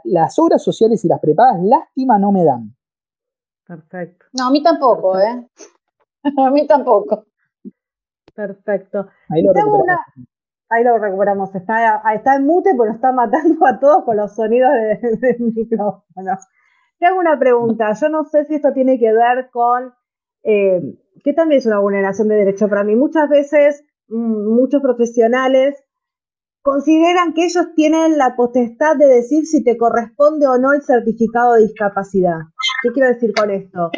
[0.04, 2.74] las obras sociales y las prepagas, lástima no me dan.
[3.66, 4.26] Perfecto.
[4.32, 5.48] No, a mí tampoco, ¿eh?
[6.38, 7.24] a mí tampoco.
[8.34, 9.08] Perfecto.
[9.30, 10.04] Ahí lo, recuperamos.
[10.68, 11.54] ahí lo recuperamos.
[11.54, 14.70] Está, está en mute, pero está matando a todos con los sonidos
[15.20, 16.36] del micrófono.
[16.98, 17.92] Te hago una pregunta.
[18.00, 19.92] Yo no sé si esto tiene que ver con
[20.42, 20.80] eh,
[21.24, 22.96] que también es una vulneración de derecho para mí.
[22.96, 25.82] Muchas veces, mm, muchos profesionales
[26.62, 31.54] consideran que ellos tienen la potestad de decir si te corresponde o no el certificado
[31.54, 32.38] de discapacidad.
[32.82, 33.90] ¿Qué quiero decir con esto?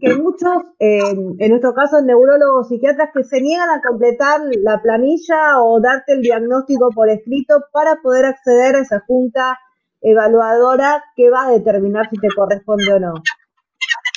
[0.00, 5.78] Que muchos, en nuestro caso neurólogos, psiquiatras, que se niegan a completar la planilla o
[5.80, 9.58] darte el diagnóstico por escrito para poder acceder a esa junta
[10.00, 13.12] evaluadora que va a determinar si te corresponde o no.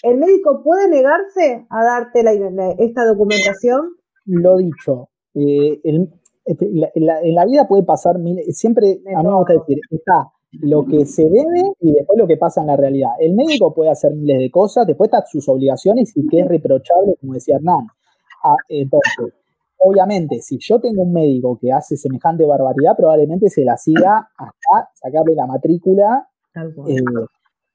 [0.08, 2.22] ¿El médico puede negarse a darte
[2.80, 3.96] esta documentación?
[4.26, 6.10] Lo dicho, eh, el,
[6.46, 8.16] este, en la, vida puede pasar,
[8.52, 12.38] siempre a mí me gusta decir, está lo que se debe y después lo que
[12.38, 13.12] pasa en la realidad.
[13.20, 17.16] El médico puede hacer miles de cosas, después están sus obligaciones y que es reprochable,
[17.20, 17.88] como decía Hernán.
[18.44, 19.34] Ah, entonces,
[19.78, 24.90] obviamente, si yo tengo un médico que hace semejante barbaridad, probablemente se la siga hasta
[24.94, 26.30] sacarle la matrícula.
[26.88, 26.96] Eh,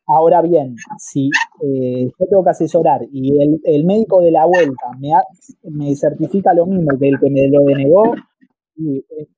[0.07, 1.31] ahora bien, si
[1.63, 5.13] eh, yo tengo que asesorar y el, médico de la vuelta me,
[5.71, 8.15] me certifica lo mismo que el que me lo denegó,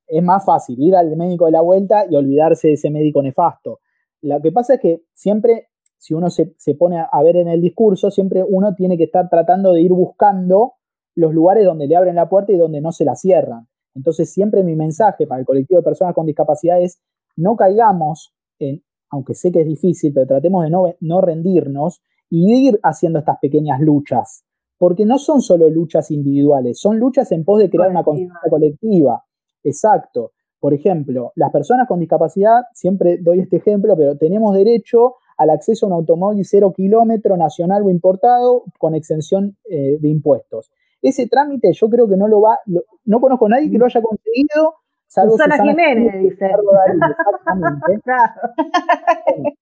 [0.06, 3.80] es más fácil ir al médico de la vuelta y olvidarse de ese médico nefasto.
[4.22, 5.68] Lo que pasa es que siempre,
[5.98, 9.72] si uno se, pone a ver en el discurso, siempre uno tiene que estar tratando
[9.72, 10.74] de ir buscando
[11.14, 13.68] los lugares donde le abren la puerta y donde no se la cierran.
[13.94, 17.00] Entonces, siempre mi mensaje para el colectivo de personas con discapacidad es
[17.36, 22.68] no caigamos en, aunque sé que es difícil, pero tratemos de no, no rendirnos y
[22.68, 24.44] ir haciendo estas pequeñas luchas
[24.78, 29.24] porque no son solo luchas individuales, son luchas en pos de crear una conciencia colectiva.
[29.62, 30.32] Exacto.
[30.60, 35.86] Por ejemplo, las personas con discapacidad, siempre doy este ejemplo, pero tenemos derecho al acceso
[35.86, 40.70] a un automóvil cero kilómetro nacional o importado con exención eh, de impuestos.
[41.02, 44.00] Ese trámite yo creo que no lo va, no conozco a nadie que lo haya
[44.00, 44.74] conseguido,
[45.14, 46.46] salvo Susana, Jiménez, dice.
[46.46, 48.12] exactamente.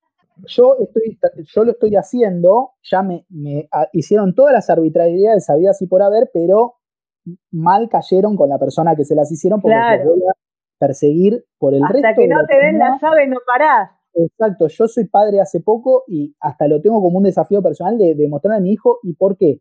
[0.47, 5.87] yo, estoy, yo lo estoy haciendo, ya me, me hicieron todas las arbitrariedades sabidas y
[5.87, 6.77] por haber, pero
[7.51, 10.33] mal cayeron con la persona que se las hicieron porque voy a
[10.79, 12.09] perseguir por el resto.
[12.09, 13.91] Hasta que no te den la llave no parás.
[14.15, 18.15] Exacto, yo soy padre hace poco y hasta lo tengo como un desafío personal de,
[18.15, 18.99] demostrar a mi hijo.
[19.03, 19.61] ¿Y por qué?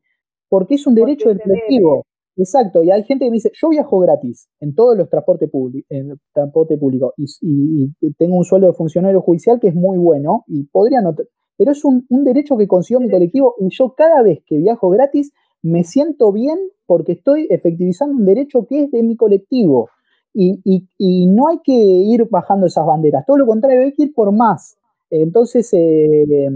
[0.50, 2.06] Porque es un derecho del colectivo.
[2.38, 5.90] Exacto, y hay gente que me dice, yo viajo gratis en todos los transportes públicos,
[6.34, 11.02] transporte público, y, tengo un sueldo de funcionario judicial que es muy bueno, y podría
[11.02, 11.14] no,
[11.58, 15.34] pero es un, derecho que consiguió mi colectivo, y yo cada vez que viajo gratis
[15.62, 19.90] me siento bien porque estoy efectivizando un derecho que es de mi colectivo.
[20.34, 20.62] Y,
[20.98, 24.32] y, no hay que ir bajando esas banderas, todo lo contrario, hay que ir por
[24.32, 24.78] más.
[25.10, 26.48] Entonces, eh,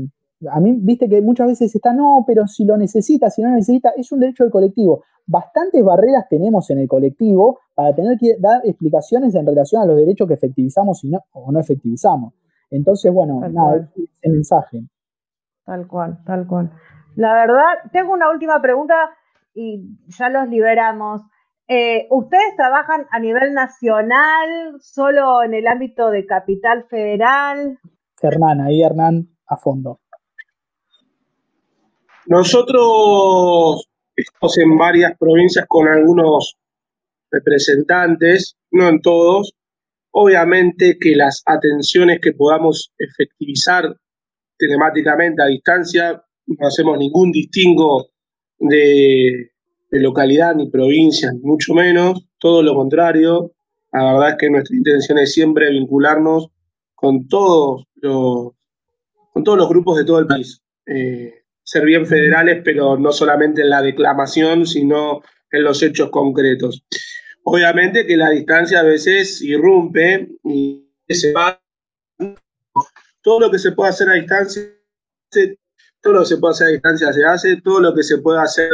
[0.49, 3.55] a mí, viste que muchas veces está, no, pero si lo necesita, si no lo
[3.55, 8.35] necesita, es un derecho del colectivo bastantes barreras tenemos en el colectivo para tener que
[8.39, 12.33] dar explicaciones en relación a los derechos que efectivizamos y no, o no efectivizamos.
[12.69, 14.81] Entonces, bueno, nada, ese mensaje.
[15.65, 16.71] Tal cual, tal cual.
[17.15, 18.93] La verdad, tengo una última pregunta
[19.53, 21.21] y ya los liberamos.
[21.67, 27.79] Eh, ¿Ustedes trabajan a nivel nacional, solo en el ámbito de capital federal?
[28.21, 29.99] Hernán, ahí Hernán, a fondo.
[32.27, 36.57] Nosotros estamos en varias provincias con algunos
[37.29, 39.53] representantes, no en todos.
[40.11, 43.95] Obviamente que las atenciones que podamos efectivizar
[44.57, 48.07] telemáticamente a distancia, no hacemos ningún distingo
[48.57, 49.51] de,
[49.91, 53.53] localidad ni provincia, ni mucho menos, todo lo contrario.
[53.93, 56.49] La verdad es que nuestra intención es siempre vincularnos
[56.95, 58.53] con todos los,
[59.31, 60.61] con todos los grupos de todo el país.
[60.85, 65.21] Eh, ser bien federales, pero no solamente en la declamación, sino
[65.51, 66.85] en los hechos concretos.
[67.43, 71.61] Obviamente que la distancia a veces irrumpe y se va,
[73.21, 74.63] todo lo que se puede hacer a distancia,
[76.01, 78.39] todo lo que se puede hacer a distancia se hace, todo lo que se puede
[78.39, 78.69] hacer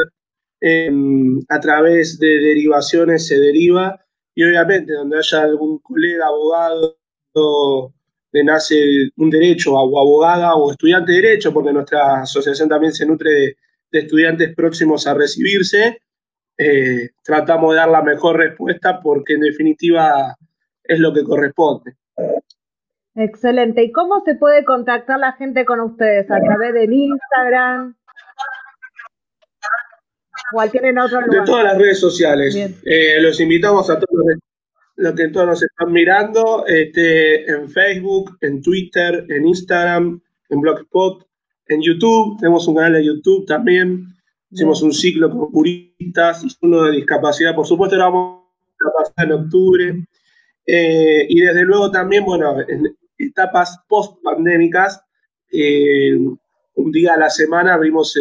[0.59, 4.05] em, a través de derivaciones se deriva
[4.35, 6.97] y obviamente donde haya algún colega abogado
[8.31, 8.75] de nace
[9.17, 13.55] un derecho o abogada o estudiante de derecho, porque nuestra asociación también se nutre de,
[13.91, 16.01] estudiantes próximos a recibirse,
[16.57, 20.37] eh, tratamos de dar la mejor respuesta porque en definitiva
[20.83, 21.95] es lo que corresponde.
[23.15, 23.83] Excelente.
[23.83, 26.31] ¿Y cómo se puede contactar la gente con ustedes?
[26.31, 27.95] ¿A través del Instagram?
[30.53, 31.41] ¿O tienen otro lugar?
[31.41, 32.55] De todas las redes sociales.
[32.85, 34.37] Eh, los invitamos a todos los
[35.15, 41.25] que todos nos están mirando este, en Facebook, en Twitter, en Instagram, en Blogspot,
[41.67, 42.37] en YouTube.
[42.39, 44.05] Tenemos un canal de YouTube también.
[44.51, 47.55] Hicimos un ciclo con puristas, uno de discapacidad.
[47.55, 48.43] Por supuesto, lo vamos
[48.79, 50.05] a pasar en octubre.
[50.65, 55.01] Eh, y desde luego también, bueno, en etapas post-pandémicas,
[55.51, 56.17] eh,
[56.75, 58.17] un día a la semana abrimos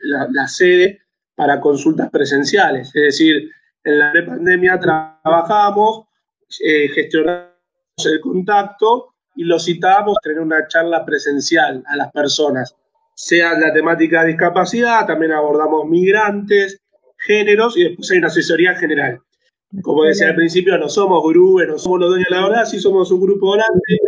[0.00, 1.00] la, sede
[1.34, 2.88] para consultas presenciales.
[2.94, 3.50] Es decir,
[3.84, 6.05] en la pandemia trabajamos,
[6.64, 7.52] eh, gestionamos
[8.04, 12.74] el contacto y lo citábamos tener una charla presencial a las personas,
[13.14, 16.80] sea la temática de discapacidad, también abordamos migrantes,
[17.18, 19.20] géneros y después hay una asesoría general.
[19.82, 22.78] Como decía al principio, no somos gurúes, no somos los dueños de la verdad, sí
[22.78, 23.98] somos un grupo grande,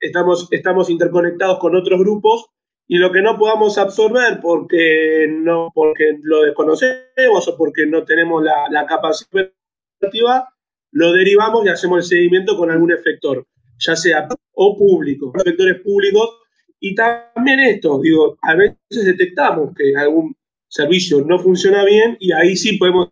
[0.00, 2.46] estamos, estamos interconectados con otros grupos
[2.86, 8.42] y lo que no podamos absorber porque, no, porque lo desconocemos o porque no tenemos
[8.42, 9.50] la, la capacidad
[9.98, 10.53] operativa,
[10.94, 13.44] lo derivamos y hacemos el seguimiento con algún efector,
[13.78, 16.38] ya sea o público, efectores públicos.
[16.78, 20.36] Y también esto, digo, a veces detectamos que algún
[20.68, 23.10] servicio no funciona bien y ahí sí podemos,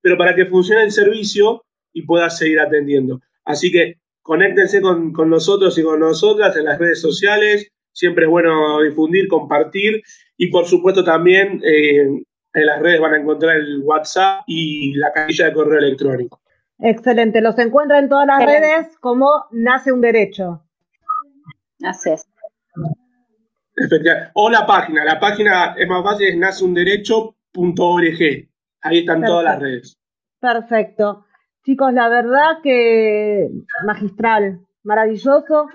[0.00, 3.20] pero para que funcione el servicio y pueda seguir atendiendo.
[3.44, 7.68] Así que conéctense con, nosotros y con nosotras en las redes sociales.
[7.92, 10.02] Siempre es bueno difundir, compartir
[10.38, 12.08] y por supuesto también eh,
[12.54, 16.40] en las redes van a encontrar el WhatsApp y la casilla de correo electrónico.
[16.78, 20.64] Excelente, los encuentra en todas las redes como Nace un Derecho.
[21.82, 22.26] Así es.
[24.34, 28.48] O la página, la página es más fácil, es naceunderecho.org.
[28.82, 29.98] Ahí están todas las redes.
[30.40, 31.24] Perfecto.
[31.64, 33.48] Chicos, la verdad que
[33.86, 35.68] magistral, maravilloso.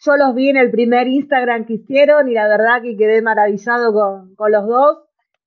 [0.00, 3.92] Yo los vi en el primer Instagram que hicieron y la verdad que quedé maravillado
[3.92, 4.98] con, los dos.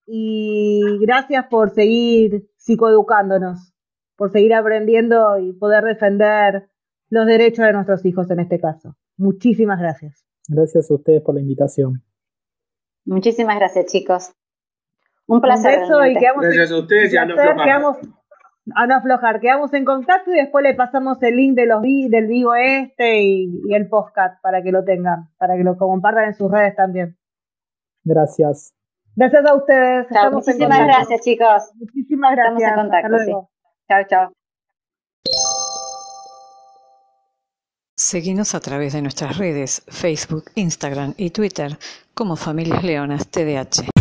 [0.08, 3.74] Y gracias por seguir psicoeducándonos,
[4.16, 6.70] por seguir aprendiendo y poder defender
[7.10, 8.96] los derechos de nuestros hijos en este caso.
[9.18, 10.26] Muchísimas gracias.
[10.48, 12.04] Gracias a ustedes por la invitación.
[13.06, 14.32] Muchísimas gracias, chicos.
[15.28, 15.82] Un placer.
[16.10, 17.26] y gracias a ustedes y a
[18.76, 19.40] a no aflojar.
[19.40, 23.74] Quedamos en contacto y después le pasamos el link de los del vivo este y,
[23.74, 27.18] el podcast para que lo tengan, para que lo compartan en sus redes también.
[28.04, 28.77] Gracias.
[29.18, 30.08] Gracias a ustedes.
[30.32, 31.72] muchísimas gracias, chicos.
[31.74, 32.70] Muchísimas gracias.
[32.70, 33.50] Estamos en contacto.
[33.88, 34.32] Chao, chao.
[37.96, 41.80] Seguimos a través de nuestras redes, Facebook, Instagram y Twitter
[42.14, 43.97] como Familias Leonas TDH.